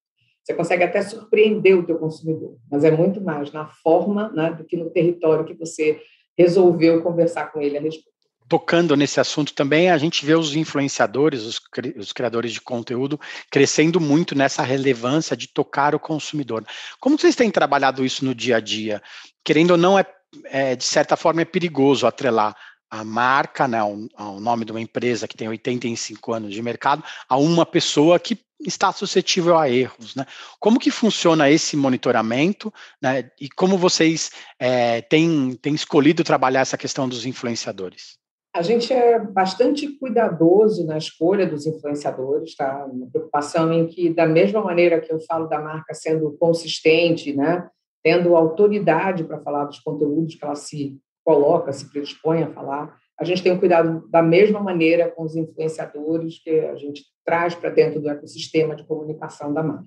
Você 0.49 0.55
consegue 0.55 0.83
até 0.83 0.99
surpreender 1.03 1.77
o 1.77 1.83
teu 1.83 1.99
consumidor, 1.99 2.57
mas 2.71 2.83
é 2.83 2.89
muito 2.89 3.21
mais 3.21 3.51
na 3.51 3.67
forma 3.67 4.29
né, 4.29 4.51
do 4.51 4.63
que 4.63 4.75
no 4.75 4.89
território 4.89 5.45
que 5.45 5.53
você 5.53 6.01
resolveu 6.35 7.03
conversar 7.03 7.51
com 7.51 7.61
ele 7.61 7.77
a 7.77 7.81
respeito. 7.81 8.09
Tocando 8.47 8.95
nesse 8.95 9.19
assunto 9.19 9.53
também, 9.53 9.91
a 9.91 9.97
gente 9.99 10.25
vê 10.25 10.33
os 10.33 10.55
influenciadores, 10.55 11.43
os, 11.43 11.61
os 11.95 12.11
criadores 12.11 12.51
de 12.51 12.59
conteúdo, 12.61 13.19
crescendo 13.51 13.99
muito 13.99 14.35
nessa 14.35 14.63
relevância 14.63 15.37
de 15.37 15.47
tocar 15.47 15.93
o 15.93 15.99
consumidor. 15.99 16.65
Como 16.99 17.15
vocês 17.15 17.35
têm 17.35 17.51
trabalhado 17.51 18.03
isso 18.03 18.25
no 18.25 18.33
dia 18.33 18.57
a 18.57 18.59
dia? 18.59 19.03
Querendo 19.43 19.71
ou 19.71 19.77
não, 19.77 19.99
é, 19.99 20.05
é 20.45 20.75
de 20.75 20.83
certa 20.83 21.15
forma, 21.15 21.43
é 21.43 21.45
perigoso 21.45 22.07
atrelar 22.07 22.55
a 22.89 23.03
marca, 23.03 23.67
né, 23.67 23.83
o, 23.83 24.39
nome 24.39 24.65
de 24.65 24.71
uma 24.71 24.81
empresa 24.81 25.27
que 25.27 25.37
tem 25.37 25.47
85 25.47 26.33
anos 26.33 26.55
de 26.55 26.61
mercado, 26.63 27.03
a 27.27 27.37
uma 27.37 27.67
pessoa 27.67 28.19
que 28.19 28.35
está 28.59 28.91
suscetível 28.91 29.57
a 29.57 29.69
erros. 29.69 30.15
Né? 30.15 30.25
Como 30.59 30.79
que 30.79 30.91
funciona 30.91 31.49
esse 31.49 31.77
monitoramento 31.77 32.73
né, 33.01 33.29
e 33.39 33.49
como 33.49 33.77
vocês 33.77 34.31
é, 34.59 35.01
têm, 35.01 35.55
têm 35.61 35.73
escolhido 35.73 36.23
trabalhar 36.23 36.61
essa 36.61 36.77
questão 36.77 37.07
dos 37.07 37.25
influenciadores? 37.25 38.17
A 38.53 38.61
gente 38.63 38.91
é 38.91 39.19
bastante 39.19 39.87
cuidadoso 39.99 40.85
na 40.85 40.97
escolha 40.97 41.45
dos 41.45 41.67
influenciadores, 41.67 42.55
tá? 42.55 42.83
Uma 42.91 43.07
preocupação 43.07 43.71
em 43.71 43.87
que, 43.87 44.09
da 44.11 44.25
mesma 44.25 44.59
maneira 44.61 44.99
que 44.99 45.13
eu 45.13 45.19
falo 45.21 45.47
da 45.47 45.61
marca 45.61 45.93
sendo 45.93 46.35
consistente, 46.39 47.31
né? 47.31 47.69
tendo 48.03 48.35
autoridade 48.35 49.23
para 49.23 49.41
falar 49.41 49.65
dos 49.65 49.79
conteúdos 49.79 50.35
que 50.35 50.43
ela 50.43 50.55
se 50.55 50.97
coloca, 51.23 51.71
se 51.71 51.89
predispõe 51.91 52.43
a 52.43 52.51
falar. 52.51 52.97
A 53.19 53.23
gente 53.23 53.43
tem 53.43 53.51
um 53.51 53.59
cuidado 53.59 54.07
da 54.09 54.21
mesma 54.21 54.59
maneira 54.61 55.11
com 55.11 55.23
os 55.23 55.35
influenciadores 55.35 56.41
que 56.41 56.49
a 56.49 56.75
gente 56.75 57.03
traz 57.29 57.53
para 57.53 57.69
dentro 57.69 58.01
do 58.01 58.09
ecossistema 58.09 58.75
de 58.75 58.83
comunicação 58.83 59.53
da 59.53 59.61
marca. 59.61 59.85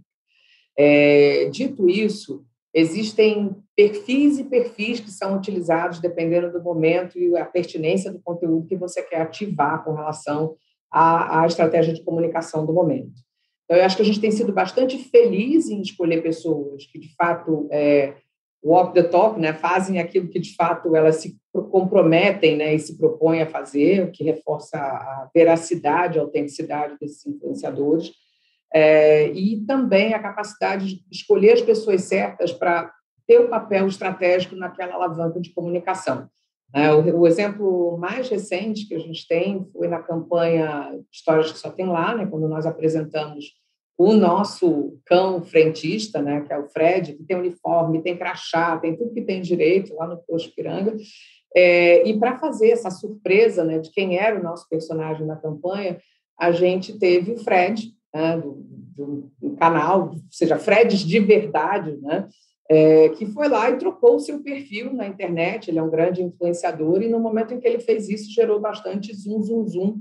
É, 0.79 1.47
dito 1.51 1.89
isso, 1.89 2.45
existem 2.73 3.57
perfis 3.75 4.39
e 4.39 4.45
perfis 4.45 5.01
que 5.01 5.11
são 5.11 5.37
utilizados 5.37 5.99
dependendo 5.99 6.53
do 6.53 6.63
momento 6.63 7.19
e 7.19 7.37
a 7.37 7.45
pertinência 7.45 8.13
do 8.13 8.21
conteúdo 8.21 8.69
que 8.69 8.77
você 8.77 9.03
quer 9.03 9.23
ativar 9.23 9.83
com 9.83 9.93
relação 9.93 10.55
à, 10.89 11.41
à 11.41 11.47
estratégia 11.49 11.93
de 11.93 12.05
comunicação 12.05 12.65
do 12.65 12.73
momento. 12.73 13.21
Então, 13.65 13.77
eu 13.77 13.85
acho 13.85 13.97
que 13.97 14.03
a 14.03 14.07
gente 14.07 14.21
tem 14.21 14.31
sido 14.31 14.53
bastante 14.53 14.97
feliz 15.11 15.69
em 15.69 15.83
escolher 15.83 16.23
pessoas 16.23 16.87
que, 16.87 17.01
de 17.01 17.13
fato, 17.17 17.67
é, 17.73 18.15
walk 18.62 18.94
the 18.94 19.03
talk, 19.03 19.38
né, 19.40 19.53
fazem 19.53 19.98
aquilo 19.98 20.29
que 20.29 20.38
de 20.38 20.55
fato 20.55 20.94
elas 20.94 21.16
se 21.16 21.37
comprometem, 21.53 22.57
né, 22.57 22.75
e 22.75 22.79
se 22.79 22.96
propõem 22.96 23.42
a 23.42 23.46
fazer, 23.46 24.05
o 24.05 24.11
que 24.11 24.22
reforça 24.25 24.79
a 24.79 25.29
veracidade, 25.35 26.18
a 26.18 26.22
autenticidade 26.22 26.96
desses 27.01 27.27
influenciadores, 27.27 28.12
é, 28.72 29.31
e 29.33 29.61
também 29.66 30.14
a 30.14 30.22
capacidade 30.22 30.96
de 30.96 31.05
escolher 31.11 31.53
as 31.53 31.61
pessoas 31.61 32.03
certas 32.03 32.53
para 32.53 32.90
ter 33.27 33.38
o 33.38 33.46
um 33.46 33.51
papel 33.51 33.87
estratégico 33.87 34.57
naquela 34.57 34.94
alavanca 34.94 35.40
de 35.40 35.53
comunicação. 35.53 36.29
É, 36.75 36.90
o, 36.90 37.20
o, 37.20 37.27
exemplo 37.27 37.98
mais 37.98 38.31
recente 38.31 38.88
que 38.88 38.94
a 38.94 38.98
gente 38.98 39.29
tem 39.29 39.68
foi 39.72 39.88
na 39.88 39.98
campanha 39.98 40.98
Histórias 41.12 41.53
que 41.53 41.59
Só 41.59 41.70
Tem 41.70 41.87
Lá, 41.87 42.14
né, 42.14 42.27
quando 42.27 42.48
nós 42.48 42.64
apresentamos 42.64 43.53
o 44.03 44.15
nosso 44.15 44.99
cão 45.07 45.43
frentista, 45.43 46.21
né, 46.21 46.41
que 46.41 46.53
é 46.53 46.59
o 46.59 46.69
Fred, 46.69 47.12
que 47.12 47.23
tem 47.23 47.37
uniforme, 47.37 48.03
tem 48.03 48.17
crachá, 48.17 48.77
tem 48.79 48.97
tudo 48.97 49.15
que 49.15 49.23
tem 49.23 49.41
direito 49.41 49.95
lá 49.95 50.09
no 50.09 50.17
Posto 50.17 50.53
Piranga. 50.55 50.97
É, 51.55 52.09
e 52.09 52.19
para 52.19 52.37
fazer 52.37 52.71
essa 52.71 52.91
surpresa 52.91 53.62
né, 53.62 53.79
de 53.79 53.91
quem 53.93 54.19
era 54.19 54.41
o 54.41 54.43
nosso 54.43 54.69
personagem 54.69 55.25
na 55.25 55.37
campanha, 55.37 55.99
a 56.37 56.51
gente 56.51 56.99
teve 56.99 57.33
o 57.33 57.38
Fred, 57.38 57.93
né, 58.12 58.38
do, 58.38 58.65
do, 58.97 59.31
do, 59.41 59.57
canal, 59.57 60.11
ou 60.15 60.21
seja, 60.31 60.59
Freds 60.59 61.01
de 61.01 61.21
verdade, 61.21 61.97
né, 62.03 62.29
é, 62.69 63.11
que 63.11 63.27
foi 63.27 63.49
lá 63.49 63.71
e 63.71 63.79
trocou 63.79 64.17
o 64.17 64.21
seu 64.21 64.43
perfil 64.43 64.93
na 64.93 65.07
internet. 65.07 65.71
Ele 65.71 65.79
é 65.79 65.83
um 65.83 65.91
grande 65.91 66.23
influenciador, 66.23 67.03
e 67.03 67.09
no 67.09 67.21
momento 67.21 67.55
em 67.55 67.61
que 67.61 67.69
ele 67.69 67.79
fez 67.79 68.09
isso, 68.09 68.33
gerou 68.33 68.59
bastante 68.59 69.15
zoom, 69.15 69.43
zoom, 69.43 69.69
zoom 69.69 70.01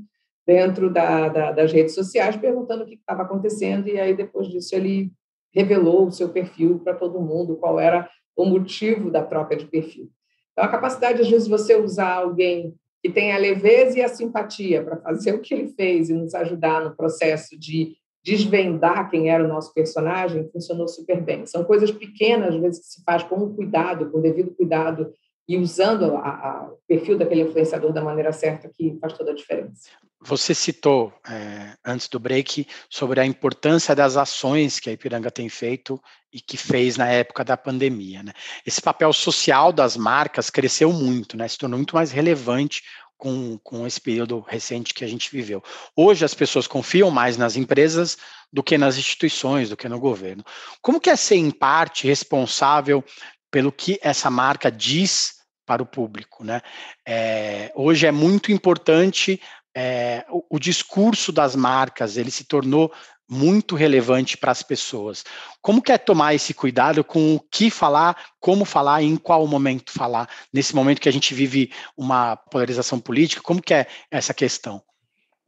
dentro 0.52 0.92
da, 0.92 1.30
da, 1.30 1.52
das 1.54 1.72
redes 1.72 1.96
sociais, 1.96 2.36
perguntando 2.36 2.84
o 2.84 2.86
que 2.86 2.96
estava 2.96 3.22
acontecendo, 3.22 3.88
e 3.88 3.98
aí 3.98 4.14
depois 4.14 4.50
disso 4.50 4.76
ele 4.76 5.10
revelou 5.56 6.08
o 6.08 6.12
seu 6.12 6.28
perfil 6.28 6.80
para 6.80 6.94
todo 6.94 7.22
mundo, 7.22 7.56
qual 7.56 7.80
era 7.80 8.10
o 8.36 8.44
motivo 8.44 9.10
da 9.10 9.24
troca 9.24 9.56
de 9.56 9.66
perfil. 9.66 10.10
Então, 10.52 10.66
a 10.66 10.68
capacidade, 10.68 11.22
às 11.22 11.30
vezes, 11.30 11.48
você 11.48 11.78
usar 11.78 12.16
alguém 12.16 12.76
que 13.02 13.10
tem 13.10 13.32
a 13.32 13.38
leveza 13.38 13.98
e 13.98 14.02
a 14.02 14.10
simpatia 14.10 14.84
para 14.84 14.98
fazer 14.98 15.32
o 15.36 15.40
que 15.40 15.54
ele 15.54 15.70
fez 15.70 16.10
e 16.10 16.14
nos 16.14 16.36
ajudar 16.36 16.84
no 16.84 16.98
processo 16.98 17.58
de 17.58 17.96
desvendar 18.22 19.10
quem 19.10 19.30
era 19.30 19.46
o 19.46 19.48
nosso 19.48 19.74
personagem, 19.74 20.50
funcionou 20.52 20.88
super 20.88 21.22
bem. 21.22 21.46
São 21.46 21.64
coisas 21.64 21.92
pequenas, 21.92 22.54
às 22.54 22.62
vezes, 22.62 22.80
que 22.82 22.88
se 22.88 23.04
faz 23.06 23.24
com 23.24 23.56
cuidado, 23.56 24.12
com 24.12 24.20
devido 24.20 24.54
cuidado 24.54 25.14
e 25.48 25.58
usando 25.58 26.14
o 26.14 26.78
perfil 26.88 27.18
daquele 27.18 27.42
influenciador 27.42 27.92
da 27.92 28.02
maneira 28.02 28.32
certa 28.32 28.70
que 28.70 28.98
faz 29.00 29.14
toda 29.14 29.32
a 29.32 29.36
diferença. 29.36 29.90
Você 30.24 30.54
citou 30.54 31.12
é, 31.28 31.76
antes 31.84 32.08
do 32.08 32.20
break 32.20 32.68
sobre 32.88 33.20
a 33.20 33.26
importância 33.26 33.96
das 33.96 34.18
ações 34.18 34.80
que 34.80 34.90
a 34.90 34.94
Ipiranga 34.94 35.32
tem 35.32 35.50
feito 35.50 36.00
e 36.32 36.40
que 36.40 36.58
fez 36.58 36.96
na 36.96 37.08
época 37.08 37.44
da 37.44 37.58
pandemia. 37.58 38.22
Né? 38.22 38.32
Esse 38.66 38.80
papel 38.80 39.12
social 39.14 39.74
das 39.74 39.98
marcas 39.98 40.52
cresceu 40.52 40.94
muito, 40.94 41.36
né? 41.36 41.48
se 41.48 41.58
tornou 41.58 41.80
muito 41.80 41.96
mais 41.96 42.12
relevante 42.12 42.84
com, 43.18 43.58
com 43.64 43.86
esse 43.86 44.00
período 44.00 44.40
recente 44.40 44.94
que 44.94 45.04
a 45.04 45.08
gente 45.08 45.32
viveu. 45.32 45.64
Hoje 45.96 46.24
as 46.24 46.34
pessoas 46.34 46.68
confiam 46.68 47.10
mais 47.10 47.36
nas 47.36 47.56
empresas 47.56 48.18
do 48.54 48.64
que 48.64 48.78
nas 48.78 48.98
instituições, 48.98 49.70
do 49.70 49.78
que 49.78 49.90
no 49.90 50.00
governo. 50.00 50.44
Como 50.82 51.00
que 51.00 51.10
é 51.10 51.16
ser, 51.16 51.36
em 51.36 51.52
parte, 51.52 52.08
responsável 52.08 53.04
pelo 53.52 53.72
que 53.72 54.00
essa 54.02 54.30
marca 54.30 54.72
diz 54.72 55.42
para 55.66 55.84
o 55.84 55.86
público. 55.86 56.44
Né? 56.44 56.62
É, 57.08 57.72
hoje 57.76 58.08
é 58.08 58.12
muito 58.12 58.52
importante 58.52 59.40
é, 59.76 60.26
o, 60.30 60.44
o, 60.56 60.60
discurso 60.60 61.32
das 61.32 61.56
marcas, 61.56 62.18
ele 62.18 62.32
se 62.32 62.46
tornou 62.46 62.92
muito 63.30 63.76
relevante 63.76 64.38
para 64.38 64.52
as 64.52 64.62
pessoas. 64.62 65.24
Como 65.62 65.82
que 65.82 65.92
é 65.92 65.98
tomar 65.98 66.34
esse 66.34 66.54
cuidado 66.54 67.04
com 67.04 67.36
o 67.36 67.40
que 67.40 67.70
falar, 67.70 68.18
como 68.40 68.66
falar 68.66 69.02
e 69.02 69.06
em 69.06 69.16
qual 69.16 69.48
momento 69.48 69.92
falar, 69.92 70.30
nesse 70.54 70.76
momento 70.76 71.00
que 71.00 71.08
a 71.08 71.14
gente 71.14 71.34
vive 71.34 71.72
uma 71.96 72.36
polarização 72.36 73.00
política, 73.00 73.42
como 73.42 73.62
que 73.62 73.74
é 73.74 73.88
essa 74.10 74.34
questão? 74.34 74.82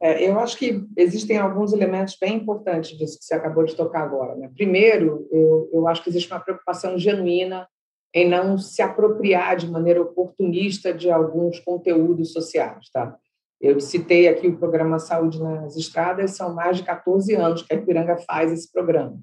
É, 0.00 0.26
eu 0.26 0.38
acho 0.40 0.56
que 0.56 0.82
existem 0.96 1.36
alguns 1.36 1.72
elementos 1.74 2.16
bem 2.18 2.36
importantes 2.36 2.96
disso 2.96 3.18
que 3.18 3.24
você 3.24 3.34
acabou 3.34 3.64
de 3.64 3.76
tocar 3.76 4.02
agora. 4.02 4.34
Né? 4.34 4.50
Primeiro, 4.54 5.28
eu, 5.30 5.68
eu 5.72 5.88
acho 5.88 6.02
que 6.02 6.08
existe 6.08 6.30
uma 6.32 6.40
preocupação 6.40 6.98
genuína 6.98 7.68
em 8.14 8.28
não 8.28 8.56
se 8.56 8.80
apropriar 8.80 9.56
de 9.56 9.68
maneira 9.68 10.00
oportunista 10.00 10.94
de 10.94 11.10
alguns 11.10 11.58
conteúdos 11.58 12.32
sociais, 12.32 12.88
tá? 12.92 13.16
Eu 13.60 13.80
citei 13.80 14.28
aqui 14.28 14.46
o 14.46 14.58
programa 14.58 14.98
Saúde 14.98 15.42
nas 15.42 15.76
Estradas, 15.76 16.32
são 16.32 16.54
mais 16.54 16.76
de 16.76 16.84
14 16.84 17.34
anos 17.34 17.62
que 17.62 17.72
a 17.72 17.76
Ipiranga 17.76 18.16
faz 18.18 18.52
esse 18.52 18.70
programa. 18.70 19.18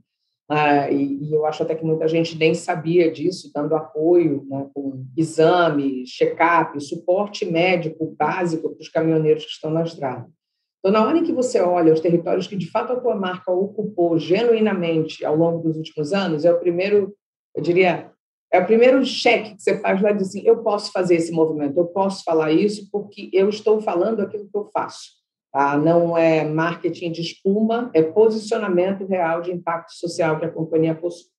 Ah, 0.50 0.92
e, 0.92 1.24
e, 1.24 1.34
eu 1.34 1.46
acho 1.46 1.64
até 1.64 1.76
que 1.76 1.86
muita 1.86 2.08
gente 2.10 2.38
nem 2.38 2.54
sabia 2.54 3.10
disso, 3.10 3.50
dando 3.54 3.74
apoio 3.74 4.46
né, 4.50 4.68
com 4.74 5.06
exame, 5.16 6.04
check-up, 6.06 6.78
suporte 6.82 7.46
médico 7.46 8.14
básico 8.18 8.70
para 8.70 8.82
os 8.82 8.90
caminhoneiros 8.90 9.46
que 9.46 9.52
estão 9.52 9.72
na 9.72 9.84
estrada. 9.84 10.28
Então, 10.80 10.92
na 10.92 11.08
hora 11.08 11.20
em 11.20 11.24
que 11.24 11.32
você 11.32 11.62
olha 11.62 11.94
os 11.94 12.02
territórios 12.02 12.48
que 12.48 12.58
de 12.58 12.70
fato 12.70 12.92
a 12.92 13.00
tua 13.00 13.16
marca 13.16 13.52
ocupou 13.52 14.18
genuinamente 14.18 15.24
ao 15.24 15.38
longo 15.38 15.60
dos 15.60 15.78
últimos 15.78 16.12
anos, 16.12 16.44
é 16.44 16.52
o 16.52 16.60
primeiro, 16.60 17.16
eu 17.56 17.62
diria, 17.62 18.12
é 18.52 18.60
o 18.60 18.66
primeiro 18.66 19.04
cheque 19.06 19.56
que 19.56 19.64
você 19.64 19.80
faz 19.80 20.02
lá 20.02 20.12
de 20.12 20.24
assim, 20.24 20.42
eu 20.46 20.58
posso 20.62 20.92
fazer 20.92 21.16
esse 21.16 21.32
movimento, 21.32 21.78
eu 21.78 21.86
posso 21.86 22.24
falar 22.24 22.52
isso 22.52 22.90
porque 22.92 23.30
eu 23.32 23.48
estou 23.48 23.82
falando 23.82 24.22
aquilo 24.22 24.50
que 24.50 24.58
eu 24.58 24.70
faço. 24.74 25.22
Tá? 25.52 25.78
Não 25.78 26.18
é 26.18 26.44
marketing 26.44 27.12
de 27.12 27.22
espuma, 27.22 27.90
é 27.94 28.02
posicionamento 28.02 29.06
real 29.06 29.42
de 29.42 29.52
impacto 29.52 29.94
social 29.94 30.38
que 30.40 30.46
a 30.46 30.52
companhia 30.52 30.96
possui. 30.96 31.32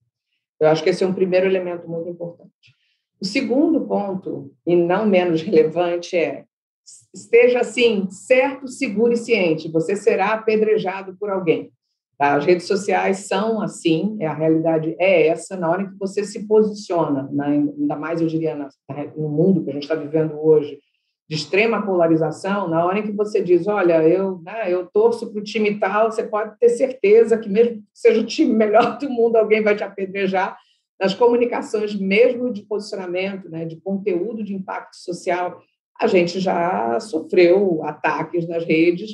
Eu 0.60 0.68
acho 0.68 0.82
que 0.82 0.90
esse 0.90 1.02
é 1.02 1.06
um 1.06 1.14
primeiro 1.14 1.46
elemento 1.46 1.88
muito 1.88 2.08
importante. 2.08 2.52
O 3.20 3.24
segundo 3.24 3.86
ponto, 3.86 4.52
e 4.66 4.74
não 4.74 5.06
menos 5.06 5.42
relevante, 5.42 6.16
é 6.16 6.44
esteja 7.14 7.60
assim, 7.60 8.08
certo, 8.10 8.68
seguro 8.68 9.12
e 9.12 9.16
ciente, 9.16 9.70
você 9.70 9.94
será 9.94 10.32
apedrejado 10.32 11.16
por 11.18 11.30
alguém. 11.30 11.72
Tá? 12.18 12.34
As 12.34 12.44
redes 12.44 12.66
sociais 12.66 13.26
são 13.26 13.60
assim, 13.60 14.16
é, 14.20 14.26
a 14.26 14.34
realidade 14.34 14.94
é 14.98 15.26
essa, 15.28 15.56
na 15.56 15.70
hora 15.70 15.86
que 15.86 15.98
você 15.98 16.24
se 16.24 16.46
posiciona, 16.46 17.28
né? 17.32 17.46
ainda 17.78 17.96
mais, 17.96 18.20
eu 18.20 18.26
diria, 18.26 18.56
no 19.16 19.28
mundo 19.28 19.64
que 19.64 19.70
a 19.70 19.72
gente 19.72 19.82
está 19.82 19.94
vivendo 19.94 20.34
hoje, 20.40 20.78
de 21.28 21.36
extrema 21.36 21.84
polarização, 21.84 22.68
na 22.68 22.84
hora 22.84 22.98
em 22.98 23.04
que 23.04 23.12
você 23.12 23.42
diz, 23.42 23.66
olha, 23.66 24.06
eu, 24.06 24.40
né, 24.42 24.70
eu 24.70 24.86
torço 24.86 25.32
para 25.32 25.40
o 25.40 25.42
time 25.42 25.78
tal, 25.78 26.10
você 26.10 26.24
pode 26.24 26.58
ter 26.58 26.68
certeza 26.68 27.38
que 27.38 27.48
mesmo 27.48 27.76
que 27.76 27.82
seja 27.94 28.20
o 28.20 28.26
time 28.26 28.52
melhor 28.52 28.98
do 28.98 29.08
mundo, 29.08 29.36
alguém 29.36 29.62
vai 29.62 29.74
te 29.74 29.82
apedrejar. 29.82 30.58
Nas 31.00 31.14
comunicações, 31.14 31.94
mesmo 31.94 32.52
de 32.52 32.62
posicionamento, 32.62 33.48
né, 33.48 33.64
de 33.64 33.80
conteúdo 33.80 34.44
de 34.44 34.54
impacto 34.54 34.94
social, 34.96 35.60
a 35.98 36.06
gente 36.06 36.38
já 36.38 37.00
sofreu 37.00 37.82
ataques 37.84 38.46
nas 38.46 38.64
redes 38.64 39.12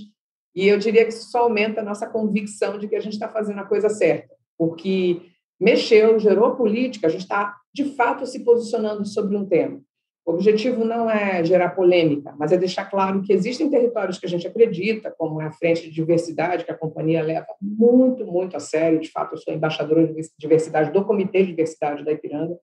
e 0.59 0.66
eu 0.66 0.77
diria 0.77 1.05
que 1.05 1.12
isso 1.12 1.31
só 1.31 1.42
aumenta 1.42 1.81
a 1.81 1.85
nossa 1.85 2.05
convicção 2.05 2.81
de 2.81 2.88
que 2.88 2.97
a 2.97 3.01
gente 3.01 3.12
está 3.12 3.29
fazendo 3.29 3.61
a 3.61 3.64
coisa 3.64 3.88
certa, 3.88 4.35
porque 4.59 5.21
mexeu, 5.61 6.18
gerou 6.18 6.57
política, 6.57 7.07
a 7.07 7.11
gente 7.11 7.21
está, 7.21 7.55
de 7.73 7.94
fato, 7.94 8.27
se 8.27 8.42
posicionando 8.42 9.07
sobre 9.07 9.37
um 9.37 9.47
tema. 9.47 9.81
O 10.27 10.33
objetivo 10.33 10.85
não 10.85 11.09
é 11.09 11.44
gerar 11.44 11.71
polêmica, 11.77 12.35
mas 12.37 12.51
é 12.51 12.57
deixar 12.57 12.87
claro 12.87 13.23
que 13.23 13.33
existem 13.33 13.71
territórios 13.71 14.18
que 14.18 14.27
a 14.27 14.29
gente 14.29 14.49
acredita, 14.49 15.14
como 15.16 15.40
é 15.40 15.47
a 15.47 15.53
frente 15.53 15.83
de 15.83 15.92
diversidade, 15.92 16.64
que 16.64 16.73
a 16.73 16.77
companhia 16.77 17.23
leva 17.23 17.47
muito, 17.62 18.27
muito 18.27 18.57
a 18.57 18.61
sério. 18.61 18.99
De 18.99 19.12
fato, 19.12 19.35
eu 19.35 19.38
sou 19.38 19.55
embaixadora 19.55 20.09
de 20.09 20.29
diversidade 20.37 20.90
do 20.90 21.05
Comitê 21.05 21.42
de 21.44 21.51
Diversidade 21.51 22.05
da 22.05 22.11
Ipiranga. 22.11 22.59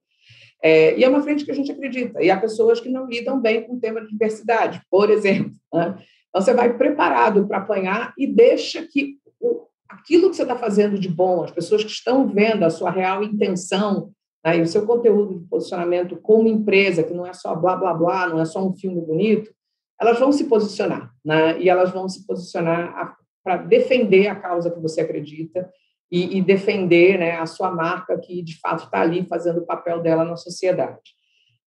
É, 0.61 0.97
e 0.99 1.03
é 1.05 1.07
uma 1.07 1.23
frente 1.23 1.45
que 1.45 1.51
a 1.51 1.55
gente 1.55 1.71
acredita. 1.71 2.21
E 2.21 2.29
há 2.29 2.37
pessoas 2.37 2.81
que 2.81 2.89
não 2.89 3.07
lidam 3.07 3.39
bem 3.39 3.63
com 3.63 3.75
o 3.75 3.79
tema 3.79 4.01
de 4.01 4.09
diversidade, 4.09 4.81
por 4.91 5.09
exemplo. 5.09 5.53
Né? 5.73 5.95
Então, 6.35 6.43
você 6.43 6.53
vai 6.53 6.77
preparado 6.77 7.47
para 7.47 7.59
apanhar 7.59 8.13
e 8.17 8.27
deixa 8.27 8.85
que 8.85 9.17
o, 9.39 9.67
aquilo 9.87 10.29
que 10.29 10.35
você 10.35 10.41
está 10.41 10.57
fazendo 10.57 10.99
de 10.99 11.07
bom, 11.07 11.45
as 11.45 11.51
pessoas 11.51 11.81
que 11.81 11.89
estão 11.89 12.27
vendo 12.27 12.65
a 12.65 12.69
sua 12.69 12.91
real 12.91 13.23
intenção 13.23 14.11
né, 14.43 14.57
e 14.57 14.61
o 14.61 14.67
seu 14.67 14.85
conteúdo 14.85 15.39
de 15.39 15.47
posicionamento 15.47 16.17
como 16.17 16.49
empresa, 16.49 17.03
que 17.03 17.13
não 17.13 17.25
é 17.25 17.31
só 17.31 17.55
blá, 17.55 17.77
blá, 17.77 17.93
blá, 17.93 18.27
não 18.27 18.41
é 18.41 18.43
só 18.43 18.67
um 18.67 18.75
filme 18.75 18.99
bonito, 18.99 19.49
elas 19.97 20.19
vão 20.19 20.29
se 20.33 20.43
posicionar, 20.43 21.09
né, 21.23 21.57
e 21.57 21.69
elas 21.69 21.91
vão 21.91 22.09
se 22.09 22.27
posicionar 22.27 23.15
para 23.41 23.55
defender 23.55 24.27
a 24.27 24.35
causa 24.35 24.69
que 24.69 24.81
você 24.81 24.99
acredita 24.99 25.71
e, 26.11 26.37
e 26.37 26.41
defender 26.41 27.17
né, 27.17 27.37
a 27.37 27.45
sua 27.45 27.71
marca 27.71 28.19
que, 28.19 28.41
de 28.41 28.59
fato, 28.59 28.83
está 28.83 28.99
ali 28.99 29.25
fazendo 29.25 29.59
o 29.59 29.65
papel 29.65 30.01
dela 30.01 30.25
na 30.25 30.35
sociedade. 30.35 30.99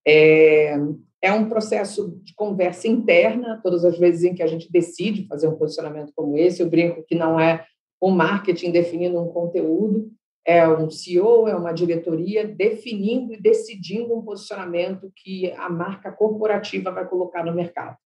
É, 0.07 0.77
é 1.21 1.33
um 1.33 1.49
processo 1.49 2.19
de 2.23 2.35
conversa 2.35 2.87
interna, 2.87 3.61
todas 3.63 3.85
as 3.85 3.99
vezes 3.99 4.25
em 4.25 4.35
que 4.35 4.43
a 4.43 4.47
gente 4.47 4.71
decide 4.71 5.27
fazer 5.27 5.49
um 5.49 5.57
posicionamento 5.57 6.13
como 6.15 6.37
esse, 6.37 6.63
eu 6.63 6.71
brinco 6.71 7.05
que 7.07 7.15
não 7.15 7.39
é 7.39 7.65
o 8.01 8.11
marketing 8.11 8.71
definindo 8.71 9.21
um 9.21 9.29
conteúdo, 9.29 10.11
é 10.47 10.67
um 10.67 10.89
CEO, 10.89 11.49
é 11.49 11.55
uma 11.55 11.73
diretoria 11.73 12.47
definindo 12.47 13.35
e 13.35 13.41
decidindo 13.41 14.17
um 14.17 14.23
posicionamento 14.23 15.13
que 15.17 15.53
a 15.53 15.69
marca 15.69 16.11
corporativa 16.11 16.91
vai 16.91 17.07
colocar 17.07 17.45
no 17.45 17.55
mercado. 17.55 17.97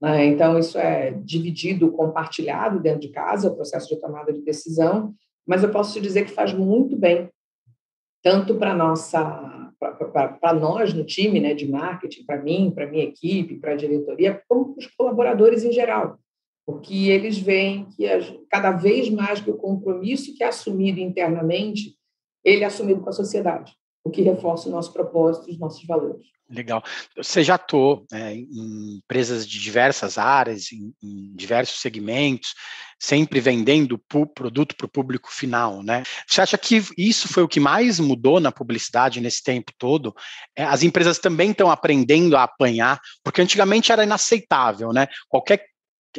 Né? 0.00 0.26
Então, 0.26 0.58
isso 0.58 0.78
é 0.78 1.12
dividido, 1.22 1.92
compartilhado 1.92 2.80
dentro 2.80 3.00
de 3.00 3.10
casa, 3.10 3.48
o 3.48 3.54
processo 3.54 3.88
de 3.88 4.00
tomada 4.00 4.32
de 4.32 4.42
decisão, 4.42 5.14
mas 5.46 5.62
eu 5.62 5.70
posso 5.70 5.92
te 5.92 6.00
dizer 6.00 6.24
que 6.24 6.32
faz 6.32 6.52
muito 6.52 6.96
bem, 6.96 7.28
tanto 8.22 8.56
para 8.56 8.74
nossa 8.74 9.63
para 9.92 10.54
nós 10.54 10.92
no 10.92 11.04
time 11.04 11.40
né, 11.40 11.54
de 11.54 11.70
marketing, 11.70 12.24
para 12.24 12.42
mim, 12.42 12.72
para 12.74 12.90
minha 12.90 13.04
equipe, 13.04 13.56
para 13.56 13.72
a 13.72 13.76
diretoria, 13.76 14.42
como 14.48 14.74
para 14.74 14.80
os 14.80 14.86
colaboradores 14.94 15.64
em 15.64 15.72
geral 15.72 16.18
porque 16.66 17.10
eles 17.10 17.38
veem 17.38 17.86
que 17.90 18.04
cada 18.48 18.72
vez 18.72 19.10
mais 19.10 19.40
que 19.40 19.50
o 19.50 19.56
compromisso 19.56 20.34
que 20.34 20.42
é 20.42 20.48
assumido 20.48 20.98
internamente, 20.98 21.96
ele 22.42 22.64
é 22.64 22.66
assumido 22.66 23.00
com 23.00 23.10
a 23.10 23.12
sociedade, 23.12 23.74
o 24.02 24.10
que 24.10 24.22
reforça 24.22 24.68
o 24.68 24.72
nosso 24.72 24.92
propósito 24.92 25.50
os 25.50 25.58
nossos 25.58 25.84
valores. 25.86 26.26
Legal. 26.48 26.84
Você 27.16 27.42
já 27.42 27.54
atuou 27.54 28.06
né, 28.12 28.34
em 28.34 28.96
empresas 28.98 29.48
de 29.48 29.58
diversas 29.58 30.18
áreas, 30.18 30.70
em, 30.72 30.94
em 31.02 31.34
diversos 31.34 31.80
segmentos, 31.80 32.54
sempre 33.00 33.40
vendendo 33.40 34.00
produto 34.34 34.76
para 34.76 34.84
o 34.84 34.90
público 34.90 35.32
final, 35.32 35.82
né? 35.82 36.02
Você 36.26 36.42
acha 36.42 36.58
que 36.58 36.82
isso 36.98 37.28
foi 37.28 37.42
o 37.42 37.48
que 37.48 37.58
mais 37.58 37.98
mudou 37.98 38.40
na 38.40 38.52
publicidade 38.52 39.20
nesse 39.20 39.42
tempo 39.42 39.72
todo? 39.78 40.14
É, 40.54 40.64
as 40.64 40.82
empresas 40.82 41.18
também 41.18 41.50
estão 41.50 41.70
aprendendo 41.70 42.36
a 42.36 42.42
apanhar, 42.42 43.00
porque 43.22 43.40
antigamente 43.40 43.90
era 43.90 44.04
inaceitável, 44.04 44.92
né? 44.92 45.06
Qualquer 45.28 45.66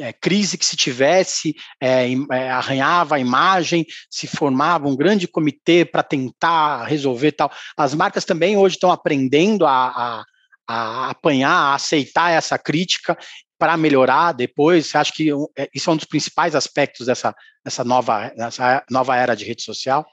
é, 0.00 0.12
crise 0.12 0.58
que 0.58 0.66
se 0.66 0.76
tivesse, 0.76 1.54
é, 1.80 2.08
arranhava 2.50 3.16
a 3.16 3.20
imagem, 3.20 3.86
se 4.10 4.26
formava 4.26 4.88
um 4.88 4.96
grande 4.96 5.26
comitê 5.26 5.84
para 5.84 6.02
tentar 6.02 6.84
resolver 6.84 7.32
tal. 7.32 7.50
As 7.76 7.94
marcas 7.94 8.24
também 8.24 8.56
hoje 8.56 8.76
estão 8.76 8.90
aprendendo 8.90 9.66
a, 9.66 9.88
a, 9.88 10.24
a 10.68 11.10
apanhar, 11.10 11.50
a 11.50 11.74
aceitar 11.74 12.30
essa 12.30 12.58
crítica 12.58 13.16
para 13.58 13.76
melhorar 13.76 14.32
depois. 14.32 14.94
Acha 14.94 15.12
que 15.12 15.30
é, 15.56 15.68
isso 15.74 15.90
é 15.90 15.92
um 15.92 15.96
dos 15.96 16.06
principais 16.06 16.54
aspectos 16.54 17.06
dessa, 17.06 17.34
dessa, 17.64 17.84
nova, 17.84 18.30
dessa 18.36 18.84
nova 18.90 19.16
era 19.16 19.34
de 19.34 19.44
rede 19.44 19.62
social? 19.62 20.06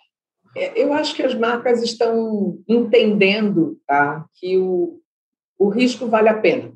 É, 0.56 0.82
eu 0.82 0.94
acho 0.94 1.16
que 1.16 1.24
as 1.24 1.34
marcas 1.34 1.82
estão 1.82 2.60
entendendo 2.68 3.80
tá, 3.88 4.26
que 4.36 4.58
o, 4.58 5.00
o 5.58 5.70
risco 5.70 6.08
vale 6.08 6.30
a 6.30 6.40
pena. 6.40 6.74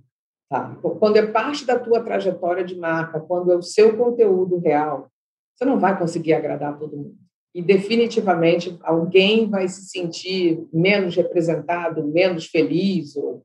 Tá? 0.50 0.78
Quando 1.00 1.18
é 1.18 1.28
parte 1.28 1.66
da 1.66 1.78
tua 1.78 2.02
trajetória 2.02 2.64
de 2.64 2.76
marca, 2.76 3.20
quando 3.20 3.52
é 3.52 3.56
o 3.56 3.62
seu 3.62 3.98
conteúdo 3.98 4.58
real, 4.60 5.10
você 5.56 5.66
não 5.66 5.80
vai 5.80 5.98
conseguir 5.98 6.34
agradar 6.34 6.78
todo 6.78 6.96
mundo. 6.96 7.16
E 7.54 7.62
definitivamente 7.62 8.78
alguém 8.84 9.50
vai 9.50 9.68
se 9.68 9.88
sentir 9.88 10.66
menos 10.72 11.16
representado, 11.16 12.08
menos 12.08 12.46
feliz, 12.46 13.16
ou 13.16 13.42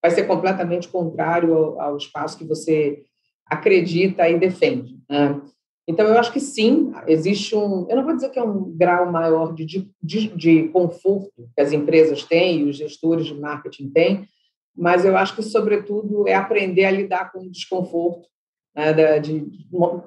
vai 0.00 0.10
ser 0.10 0.24
completamente 0.24 0.88
contrário 0.88 1.54
ao, 1.54 1.80
ao 1.80 1.96
espaço 1.96 2.38
que 2.38 2.44
você 2.44 3.02
acredita 3.44 4.28
e 4.28 4.38
defende. 4.38 4.96
Né? 5.10 5.40
Então, 5.88 6.06
eu 6.06 6.18
acho 6.18 6.32
que 6.32 6.40
sim, 6.40 6.92
existe 7.06 7.54
um. 7.54 7.86
Eu 7.88 7.96
não 7.96 8.04
vou 8.04 8.14
dizer 8.14 8.30
que 8.30 8.38
é 8.38 8.42
um 8.42 8.72
grau 8.76 9.10
maior 9.10 9.54
de, 9.54 9.64
de, 10.02 10.28
de 10.28 10.68
conforto 10.68 11.32
que 11.54 11.60
as 11.60 11.72
empresas 11.72 12.24
têm 12.24 12.60
e 12.60 12.64
os 12.64 12.76
gestores 12.76 13.26
de 13.26 13.34
marketing 13.34 13.90
têm, 13.90 14.28
mas 14.76 15.04
eu 15.04 15.16
acho 15.16 15.34
que, 15.34 15.42
sobretudo, 15.42 16.28
é 16.28 16.34
aprender 16.34 16.84
a 16.84 16.90
lidar 16.90 17.32
com 17.32 17.40
o 17.40 17.50
desconforto. 17.50 18.28
Né, 18.74 18.92
de, 19.20 19.46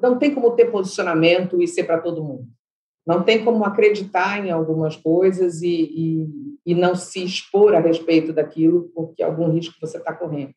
não 0.02 0.20
tem 0.20 0.34
como 0.34 0.52
ter 0.52 0.66
posicionamento 0.66 1.62
e 1.62 1.68
ser 1.68 1.86
para 1.86 2.00
todo 2.00 2.24
mundo. 2.24 2.48
Não 3.06 3.24
tem 3.24 3.44
como 3.44 3.66
acreditar 3.66 4.46
em 4.46 4.52
algumas 4.52 4.96
coisas 4.96 5.64
e, 5.64 5.68
e, 5.68 6.28
e 6.68 6.76
não 6.76 6.94
se 6.94 7.24
expor 7.24 7.74
a 7.74 7.80
respeito 7.80 8.32
daquilo, 8.32 8.92
porque 8.94 9.24
algum 9.24 9.50
risco 9.50 9.74
você 9.82 9.98
está 9.98 10.14
correndo. 10.14 10.54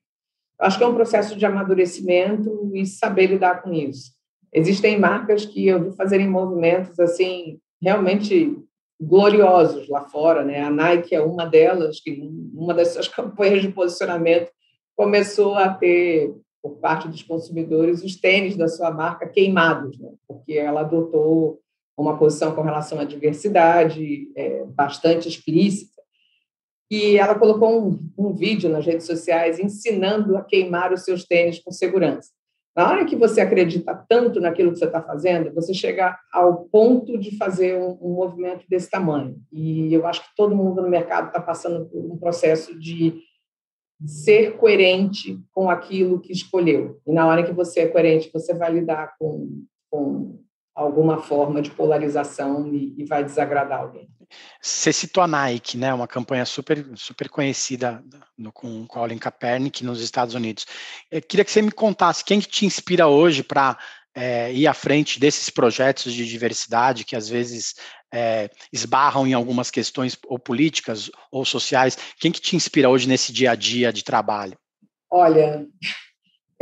Eu 0.61 0.67
acho 0.67 0.77
que 0.77 0.85
é 0.85 0.87
um 0.87 0.95
processo 0.95 1.35
de 1.35 1.47
amadurecimento 1.47 2.71
e 2.75 2.85
saber 2.85 3.29
lidar 3.29 3.63
com 3.63 3.73
isso. 3.73 4.13
Existem 4.53 5.01
marcas 5.01 5.47
que 5.47 5.67
eu 5.67 5.91
vi 5.91 5.97
fazerem 5.97 6.29
movimentos 6.29 7.01
assim 7.01 7.59
realmente 7.81 8.57
gloriosos 9.03 9.89
lá 9.89 10.03
fora, 10.03 10.45
né? 10.45 10.63
A 10.63 10.71
Nike 10.71 11.15
é 11.15 11.21
uma 11.21 11.45
delas, 11.45 12.01
que 12.01 12.23
uma 12.55 12.73
das 12.73 12.89
suas 12.89 13.09
campanhas 13.09 13.63
de 13.63 13.69
posicionamento 13.69 14.51
começou 14.97 15.55
a 15.55 15.69
ter 15.69 16.35
por 16.63 16.77
parte 16.77 17.09
dos 17.09 17.23
consumidores 17.23 18.05
os 18.05 18.15
tênis 18.15 18.57
da 18.57 18.69
sua 18.69 18.91
marca 18.91 19.29
queimados, 19.29 19.99
né? 19.99 20.11
porque 20.29 20.53
ela 20.53 20.83
adotou 20.83 21.61
uma 21.99 22.17
posição 22.17 22.55
com 22.55 22.63
relação 22.63 23.01
à 23.01 23.05
diversidade 23.05 24.31
é, 24.37 24.65
bastante 24.67 25.29
explícita 25.29 26.01
e 26.89 27.17
ela 27.17 27.35
colocou 27.35 27.89
um, 27.89 27.99
um 28.17 28.33
vídeo 28.33 28.71
nas 28.71 28.87
redes 28.87 29.07
sociais 29.07 29.59
ensinando 29.59 30.37
a 30.37 30.45
queimar 30.45 30.93
os 30.93 31.05
seus 31.05 31.25
tênis 31.25 31.59
com 31.59 31.73
segurança. 31.73 32.31
Na 32.75 32.91
hora 32.91 33.05
que 33.05 33.15
você 33.15 33.41
acredita 33.41 33.95
tanto 34.09 34.41
naquilo 34.41 34.73
que 34.73 34.79
você 34.79 34.87
está 34.87 35.03
fazendo, 35.03 35.53
você 35.53 35.75
chega 35.75 36.19
ao 36.33 36.65
ponto 36.65 37.19
de 37.19 37.37
fazer 37.37 37.77
um, 37.77 37.99
um, 38.01 38.15
movimento 38.15 38.65
desse 38.67 38.91
tamanho. 38.91 39.37
E 39.53 39.93
eu 39.93 40.07
acho 40.07 40.23
que 40.23 40.35
todo 40.35 40.57
mundo 40.57 40.81
no 40.81 40.89
mercado 40.89 41.27
está 41.27 41.41
passando 41.41 41.85
por 41.87 42.03
um 42.03 42.17
processo 42.17 42.79
de 42.79 43.21
ser 44.07 44.57
coerente 44.57 45.39
com 45.53 45.69
aquilo 45.69 46.19
que 46.19 46.33
escolheu. 46.33 46.99
E 47.07 47.13
na 47.13 47.27
hora 47.27 47.45
que 47.45 47.53
você 47.53 47.81
é 47.81 47.89
coerente, 47.89 48.31
você 48.33 48.55
vai 48.55 48.73
lidar 48.73 49.15
com, 49.19 49.65
com 49.91 50.42
alguma 50.75 51.19
forma 51.19 51.61
de 51.61 51.71
polarização 51.71 52.67
e, 52.67 52.95
e 52.97 53.05
vai 53.05 53.25
desagradar 53.25 53.81
alguém. 53.81 54.09
Você 54.61 54.93
citou 54.93 55.23
a 55.23 55.27
Nike, 55.27 55.77
né? 55.77 55.93
Uma 55.93 56.09
campanha 56.09 56.45
super, 56.47 56.85
super 56.97 57.29
conhecida 57.29 58.03
no, 58.37 58.51
com 58.51 58.87
Colin 58.87 59.19
Kaepernick 59.19 59.85
nos 59.85 60.01
Estados 60.01 60.35
Unidos. 60.35 60.67
Eu 61.11 61.21
queria 61.21 61.45
que 61.45 61.51
você 61.51 61.61
me 61.61 61.73
contasse 61.73 62.25
quem 62.25 62.41
que 62.41 62.49
te 62.49 62.65
inspira 62.65 63.07
hoje 63.07 63.43
para 63.43 63.79
é, 64.15 64.53
ir 64.53 64.67
à 64.67 64.75
frente 64.75 65.21
desses 65.21 65.51
projetos 65.51 66.13
de 66.13 66.27
diversidade 66.27 67.05
que 67.05 67.17
às 67.17 67.29
vezes 67.29 67.75
é, 68.13 68.51
esbarram 68.73 69.27
em 69.27 69.33
algumas 69.33 69.71
questões 69.71 70.17
ou 70.27 70.39
políticas 70.39 71.11
ou 71.31 71.45
sociais. 71.45 71.97
Quem 72.19 72.33
que 72.33 72.41
te 72.41 72.57
inspira 72.57 72.89
hoje 72.89 73.09
nesse 73.09 73.33
dia 73.33 73.53
a 73.53 73.55
dia 73.55 73.93
de 73.93 74.05
trabalho? 74.05 74.57
Olha, 75.11 75.67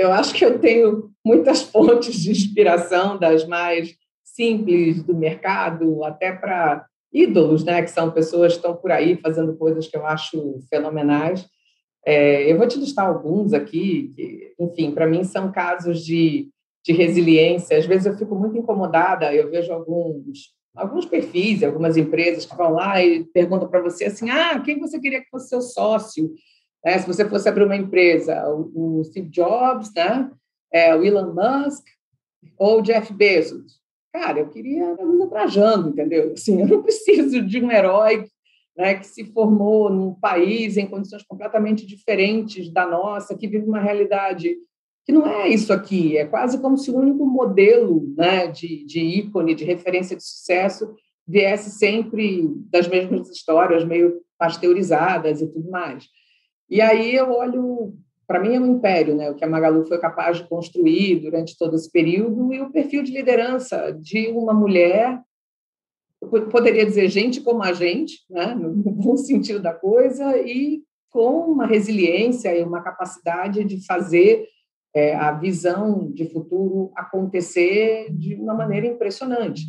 eu 0.00 0.12
acho 0.12 0.34
que 0.34 0.44
eu 0.44 0.58
tenho 0.58 1.10
muitas 1.24 1.62
fontes 1.70 2.14
de 2.14 2.30
inspiração, 2.30 3.18
das 3.18 3.46
mais 3.46 3.94
simples 4.24 5.02
do 5.02 5.14
mercado, 5.14 6.04
até 6.04 6.32
para 6.32 6.86
ídolos, 7.12 7.64
né, 7.64 7.82
que 7.82 7.90
são 7.90 8.10
pessoas 8.10 8.52
que 8.52 8.58
estão 8.58 8.76
por 8.76 8.92
aí 8.92 9.16
fazendo 9.16 9.56
coisas 9.56 9.86
que 9.86 9.96
eu 9.96 10.06
acho 10.06 10.60
fenomenais. 10.68 11.46
É, 12.06 12.50
eu 12.50 12.56
vou 12.56 12.66
te 12.66 12.78
listar 12.78 13.06
alguns 13.06 13.52
aqui, 13.52 14.12
que, 14.14 14.54
enfim, 14.58 14.92
para 14.92 15.06
mim 15.06 15.24
são 15.24 15.52
casos 15.52 16.04
de, 16.04 16.48
de 16.84 16.92
resiliência. 16.92 17.76
Às 17.76 17.84
vezes 17.84 18.06
eu 18.06 18.16
fico 18.16 18.34
muito 18.34 18.56
incomodada, 18.56 19.34
eu 19.34 19.50
vejo 19.50 19.72
alguns 19.72 20.54
alguns 20.74 21.04
perfis, 21.04 21.62
algumas 21.62 21.96
empresas 21.96 22.46
que 22.46 22.56
vão 22.56 22.72
lá 22.72 23.02
e 23.02 23.24
perguntam 23.24 23.68
para 23.68 23.82
você 23.82 24.04
assim, 24.04 24.30
ah, 24.30 24.60
quem 24.60 24.78
você 24.78 25.00
queria 25.00 25.20
que 25.20 25.28
fosse 25.28 25.48
seu 25.48 25.60
sócio? 25.60 26.32
É, 26.84 26.98
se 26.98 27.06
você 27.06 27.28
fosse 27.28 27.48
abrir 27.48 27.64
uma 27.64 27.76
empresa, 27.76 28.48
o, 28.48 29.00
o 29.00 29.04
Steve 29.04 29.28
Jobs, 29.28 29.92
né? 29.94 30.30
É, 30.72 30.94
o 30.94 31.04
Elon 31.04 31.34
Musk 31.34 31.84
ou 32.58 32.78
o 32.78 32.82
Jeff 32.82 33.12
Bezos. 33.12 33.80
Cara, 34.12 34.40
eu 34.40 34.48
queria 34.48 34.88
a 34.88 35.02
Luísa 35.02 35.88
entendeu? 35.88 36.32
Assim, 36.32 36.60
eu 36.60 36.66
não 36.66 36.82
preciso 36.82 37.42
de 37.42 37.62
um 37.62 37.70
herói 37.70 38.26
né, 38.76 38.94
que 38.94 39.06
se 39.06 39.24
formou 39.26 39.90
num 39.90 40.14
país 40.14 40.76
em 40.76 40.86
condições 40.86 41.22
completamente 41.22 41.86
diferentes 41.86 42.72
da 42.72 42.86
nossa, 42.86 43.36
que 43.36 43.46
vive 43.46 43.66
uma 43.66 43.80
realidade 43.80 44.56
que 45.04 45.12
não 45.12 45.26
é 45.26 45.48
isso 45.48 45.72
aqui, 45.72 46.16
é 46.16 46.26
quase 46.26 46.60
como 46.60 46.76
se 46.76 46.90
o 46.90 46.96
único 46.96 47.24
modelo 47.26 48.12
né, 48.16 48.46
de, 48.46 48.84
de 48.84 49.00
ícone, 49.00 49.54
de 49.54 49.64
referência 49.64 50.16
de 50.16 50.22
sucesso, 50.22 50.94
viesse 51.26 51.70
sempre 51.70 52.48
das 52.70 52.86
mesmas 52.86 53.28
histórias, 53.30 53.84
meio 53.84 54.20
pasteurizadas 54.38 55.40
e 55.40 55.46
tudo 55.46 55.70
mais. 55.70 56.06
E 56.70 56.80
aí 56.80 57.14
eu 57.14 57.30
olho, 57.33 57.94
para 58.26 58.40
mim 58.40 58.54
é 58.54 58.61
um 58.61 58.76
império, 58.76 59.16
né, 59.16 59.30
o 59.30 59.35
que 59.35 59.44
a 59.44 59.48
Magalu 59.48 59.85
foi 59.87 59.98
capaz 59.98 60.38
de 60.38 60.48
construir 60.48 61.20
durante 61.20 61.59
todo 61.59 61.74
esse 61.74 61.90
período, 61.90 62.52
e 62.54 62.61
o 62.61 62.70
perfil 62.70 63.02
de 63.02 63.12
liderança 63.12 63.92
de 64.00 64.28
uma 64.28 64.54
mulher 64.54 65.20
eu 66.20 66.48
poderia 66.48 66.85
dizer 66.85 67.09
gente 67.09 67.40
como 67.40 67.62
a 67.62 67.72
gente, 67.72 68.18
né, 68.28 68.54
no 68.54 68.70
bom 68.92 69.16
sentido 69.16 69.61
da 69.61 69.72
coisa, 69.72 70.37
e 70.37 70.83
com 71.11 71.50
uma 71.50 71.66
resiliência 71.66 72.54
e 72.54 72.62
uma 72.62 72.83
capacidade 72.83 73.64
de 73.64 73.85
fazer 73.85 74.46
é, 74.94 75.14
a 75.14 75.33
visão 75.33 76.11
de 76.12 76.28
futuro 76.28 76.92
acontecer 76.94 78.12
de 78.12 78.35
uma 78.35 78.54
maneira 78.54 78.87
impressionante. 78.87 79.62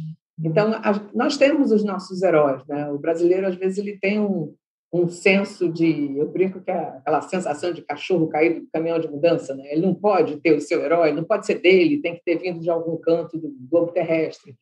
Então, 0.43 0.73
a, 0.73 1.09
nós 1.13 1.37
temos 1.37 1.71
os 1.71 1.83
nossos 1.83 2.21
heróis. 2.21 2.65
Né? 2.67 2.91
O 2.91 2.99
brasileiro, 2.99 3.47
às 3.47 3.55
vezes, 3.55 3.77
ele 3.77 3.97
tem 3.97 4.19
um, 4.19 4.53
um 4.93 5.07
senso 5.07 5.69
de... 5.69 6.17
Eu 6.17 6.27
brinco 6.27 6.61
que 6.61 6.69
é 6.69 6.77
aquela 6.77 7.21
sensação 7.21 7.71
de 7.71 7.81
cachorro 7.81 8.27
caído 8.27 8.61
do 8.61 8.69
caminhão 8.71 8.99
de 8.99 9.07
mudança. 9.07 9.55
Né? 9.55 9.71
Ele 9.71 9.85
não 9.85 9.93
pode 9.93 10.37
ter 10.37 10.53
o 10.53 10.61
seu 10.61 10.83
herói, 10.83 11.13
não 11.13 11.23
pode 11.23 11.45
ser 11.45 11.61
dele, 11.61 12.01
tem 12.01 12.15
que 12.15 12.23
ter 12.23 12.37
vindo 12.37 12.59
de 12.59 12.69
algum 12.69 12.97
canto 12.97 13.37
do 13.37 13.49
globo 13.69 13.91
terrestre. 13.91 14.55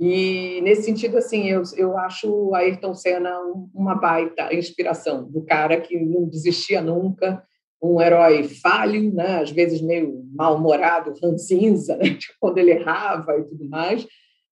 E, 0.00 0.60
nesse 0.62 0.84
sentido, 0.84 1.18
assim, 1.18 1.48
eu, 1.48 1.62
eu 1.76 1.98
acho 1.98 2.54
a 2.54 2.58
Ayrton 2.58 2.94
Senna 2.94 3.36
uma 3.74 3.96
baita 3.96 4.54
inspiração, 4.54 5.28
do 5.28 5.42
cara 5.42 5.80
que 5.80 5.98
não 5.98 6.28
desistia 6.28 6.80
nunca, 6.80 7.42
um 7.82 8.00
herói 8.00 8.44
falho, 8.44 9.12
né? 9.12 9.40
às 9.40 9.50
vezes 9.50 9.80
meio 9.80 10.24
mal-humorado, 10.32 11.14
ranzinza, 11.22 11.96
né? 11.98 12.14
Tipo, 12.14 12.34
quando 12.40 12.58
ele 12.58 12.72
errava 12.72 13.36
e 13.38 13.44
tudo 13.44 13.68
mais, 13.68 14.06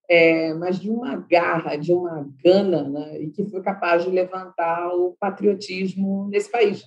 é, 0.09 0.55
mas 0.55 0.79
de 0.79 0.90
uma 0.90 1.16
garra, 1.16 1.77
de 1.77 1.92
uma 1.92 2.29
gana, 2.42 2.88
né? 2.88 3.21
e 3.21 3.31
que 3.31 3.45
foi 3.45 3.61
capaz 3.62 4.05
de 4.05 4.11
levantar 4.11 4.88
o 4.95 5.16
patriotismo 5.19 6.29
nesse 6.29 6.51
país. 6.51 6.85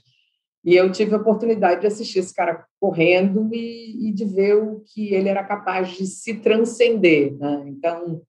E 0.63 0.75
eu 0.75 0.91
tive 0.91 1.15
a 1.15 1.17
oportunidade 1.17 1.82
de 1.82 1.88
assistir 1.88 2.19
esse 2.19 2.34
cara 2.34 2.65
correndo 2.79 3.49
e, 3.53 4.10
e 4.10 4.12
de 4.12 4.25
ver 4.25 4.55
o 4.55 4.82
que 4.86 5.13
ele 5.13 5.29
era 5.29 5.43
capaz 5.43 5.89
de 5.91 6.05
se 6.05 6.36
transcender. 6.36 7.34
Né? 7.38 7.63
Então, 7.67 8.21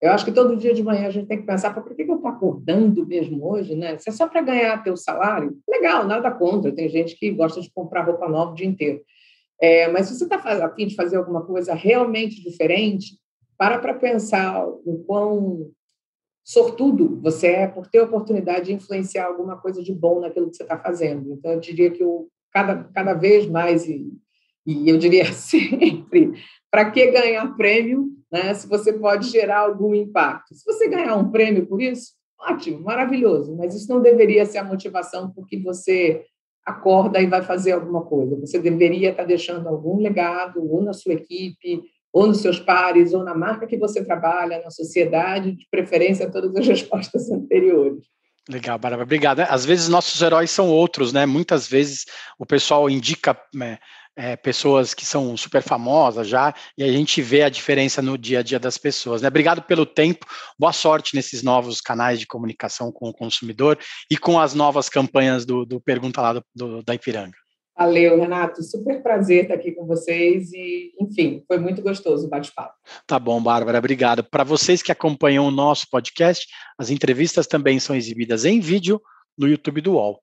eu 0.00 0.10
acho 0.10 0.24
que 0.24 0.32
todo 0.32 0.56
dia 0.56 0.74
de 0.74 0.82
manhã 0.82 1.06
a 1.06 1.10
gente 1.10 1.26
tem 1.26 1.38
que 1.38 1.46
pensar, 1.46 1.72
por 1.72 1.94
que 1.94 2.02
eu 2.02 2.16
estou 2.16 2.28
acordando 2.28 3.06
mesmo 3.06 3.48
hoje, 3.50 3.74
né? 3.74 3.96
Se 3.98 4.10
é 4.10 4.12
só 4.12 4.28
para 4.28 4.42
ganhar 4.42 4.82
teu 4.82 4.96
salário, 4.96 5.56
legal, 5.68 6.06
nada 6.06 6.30
contra. 6.30 6.74
Tem 6.74 6.88
gente 6.88 7.16
que 7.16 7.30
gosta 7.30 7.60
de 7.60 7.70
comprar 7.72 8.04
roupa 8.04 8.28
nova 8.28 8.52
o 8.52 8.54
dia 8.54 8.66
inteiro. 8.66 9.00
É, 9.60 9.88
mas 9.88 10.06
se 10.06 10.18
você 10.18 10.24
está 10.24 10.36
a 10.36 10.74
fim 10.74 10.86
de 10.86 10.94
fazer 10.94 11.16
alguma 11.16 11.46
coisa 11.46 11.72
realmente 11.72 12.42
diferente, 12.42 13.16
para 13.58 13.78
para 13.78 13.94
pensar 13.94 14.66
o 14.66 15.04
quão 15.06 15.70
sortudo 16.44 17.20
você 17.20 17.48
é 17.48 17.66
por 17.66 17.88
ter 17.88 17.98
a 17.98 18.04
oportunidade 18.04 18.66
de 18.66 18.74
influenciar 18.74 19.26
alguma 19.26 19.56
coisa 19.56 19.82
de 19.82 19.92
bom 19.92 20.20
naquilo 20.20 20.48
que 20.48 20.56
você 20.56 20.62
está 20.62 20.78
fazendo. 20.78 21.32
Então, 21.32 21.52
eu 21.52 21.60
diria 21.60 21.90
que 21.90 22.02
eu, 22.02 22.28
cada, 22.52 22.84
cada 22.94 23.14
vez 23.14 23.46
mais, 23.46 23.88
e, 23.88 24.12
e 24.64 24.88
eu 24.88 24.96
diria 24.96 25.24
sempre, 25.34 26.34
para 26.70 26.90
que 26.90 27.10
ganhar 27.10 27.56
prêmio 27.56 28.08
né, 28.30 28.54
se 28.54 28.68
você 28.68 28.92
pode 28.92 29.28
gerar 29.28 29.60
algum 29.60 29.94
impacto? 29.94 30.54
Se 30.54 30.64
você 30.64 30.88
ganhar 30.88 31.16
um 31.16 31.30
prêmio 31.30 31.66
por 31.66 31.80
isso, 31.80 32.12
ótimo, 32.38 32.80
maravilhoso, 32.80 33.56
mas 33.56 33.74
isso 33.74 33.88
não 33.88 34.00
deveria 34.00 34.44
ser 34.44 34.58
a 34.58 34.64
motivação 34.64 35.32
porque 35.32 35.58
você 35.58 36.24
acorda 36.64 37.20
e 37.20 37.26
vai 37.26 37.42
fazer 37.42 37.72
alguma 37.72 38.04
coisa. 38.04 38.36
Você 38.36 38.58
deveria 38.58 39.10
estar 39.10 39.24
deixando 39.24 39.68
algum 39.68 39.98
legado, 39.98 40.60
ou 40.68 40.82
na 40.82 40.92
sua 40.92 41.14
equipe, 41.14 41.82
ou 42.16 42.26
nos 42.26 42.38
seus 42.38 42.58
pares, 42.58 43.12
ou 43.12 43.22
na 43.22 43.34
marca 43.34 43.66
que 43.66 43.76
você 43.76 44.02
trabalha, 44.02 44.62
na 44.64 44.70
sociedade, 44.70 45.52
de 45.52 45.66
preferência 45.70 46.30
todas 46.30 46.56
as 46.56 46.66
respostas 46.66 47.28
anteriores. 47.30 48.06
Legal, 48.48 48.78
Bárbara, 48.78 49.02
obrigado. 49.02 49.40
Às 49.40 49.66
vezes 49.66 49.86
nossos 49.88 50.22
heróis 50.22 50.50
são 50.50 50.70
outros, 50.70 51.12
né? 51.12 51.26
Muitas 51.26 51.68
vezes 51.68 52.06
o 52.38 52.46
pessoal 52.46 52.88
indica 52.88 53.38
né, 53.52 53.76
é, 54.16 54.34
pessoas 54.34 54.94
que 54.94 55.04
são 55.04 55.36
super 55.36 55.62
famosas 55.62 56.26
já, 56.26 56.54
e 56.78 56.82
a 56.82 56.90
gente 56.90 57.20
vê 57.20 57.42
a 57.42 57.50
diferença 57.50 58.00
no 58.00 58.16
dia 58.16 58.38
a 58.38 58.42
dia 58.42 58.58
das 58.58 58.78
pessoas. 58.78 59.20
Né? 59.20 59.28
Obrigado 59.28 59.60
pelo 59.60 59.84
tempo, 59.84 60.24
boa 60.58 60.72
sorte 60.72 61.14
nesses 61.14 61.42
novos 61.42 61.82
canais 61.82 62.18
de 62.18 62.26
comunicação 62.26 62.90
com 62.90 63.10
o 63.10 63.12
consumidor 63.12 63.78
e 64.10 64.16
com 64.16 64.40
as 64.40 64.54
novas 64.54 64.88
campanhas 64.88 65.44
do, 65.44 65.66
do 65.66 65.78
Pergunta 65.82 66.22
lá 66.22 66.32
do, 66.32 66.42
do, 66.54 66.82
da 66.82 66.94
Ipiranga. 66.94 67.36
Valeu, 67.76 68.18
Renato. 68.18 68.62
Super 68.62 69.02
prazer 69.02 69.42
estar 69.42 69.54
aqui 69.54 69.72
com 69.72 69.84
vocês 69.84 70.50
e, 70.52 70.94
enfim, 70.98 71.44
foi 71.46 71.58
muito 71.58 71.82
gostoso 71.82 72.26
o 72.26 72.30
bate-papo. 72.30 72.74
Tá 73.06 73.18
bom, 73.18 73.40
Bárbara, 73.42 73.78
obrigado. 73.78 74.24
Para 74.24 74.44
vocês 74.44 74.82
que 74.82 74.90
acompanham 74.90 75.46
o 75.46 75.50
nosso 75.50 75.86
podcast, 75.90 76.46
as 76.78 76.88
entrevistas 76.88 77.46
também 77.46 77.78
são 77.78 77.94
exibidas 77.94 78.46
em 78.46 78.60
vídeo 78.60 79.00
no 79.36 79.46
YouTube 79.46 79.82
do 79.82 79.92
UOL. 79.92 80.22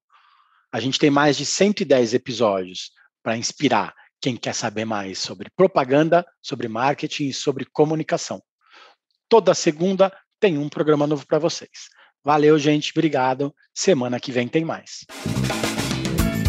A 0.72 0.80
gente 0.80 0.98
tem 0.98 1.12
mais 1.12 1.38
de 1.38 1.46
110 1.46 2.16
episódios 2.16 2.92
para 3.22 3.38
inspirar 3.38 3.94
quem 4.20 4.36
quer 4.36 4.56
saber 4.56 4.86
mais 4.86 5.20
sobre 5.20 5.50
propaganda, 5.56 6.26
sobre 6.42 6.68
marketing 6.68 7.28
e 7.28 7.34
sobre 7.34 7.66
comunicação. 7.72 8.42
Toda 9.30 9.54
segunda 9.54 10.12
tem 10.39 10.58
um 10.58 10.68
programa 10.68 11.06
novo 11.06 11.28
para 11.28 11.38
vocês. 11.38 11.89
Valeu, 12.24 12.58
gente. 12.58 12.92
Obrigado. 12.92 13.54
Semana 13.76 14.20
que 14.20 14.32
vem 14.32 14.48
tem 14.48 14.66
mais. 14.66 15.06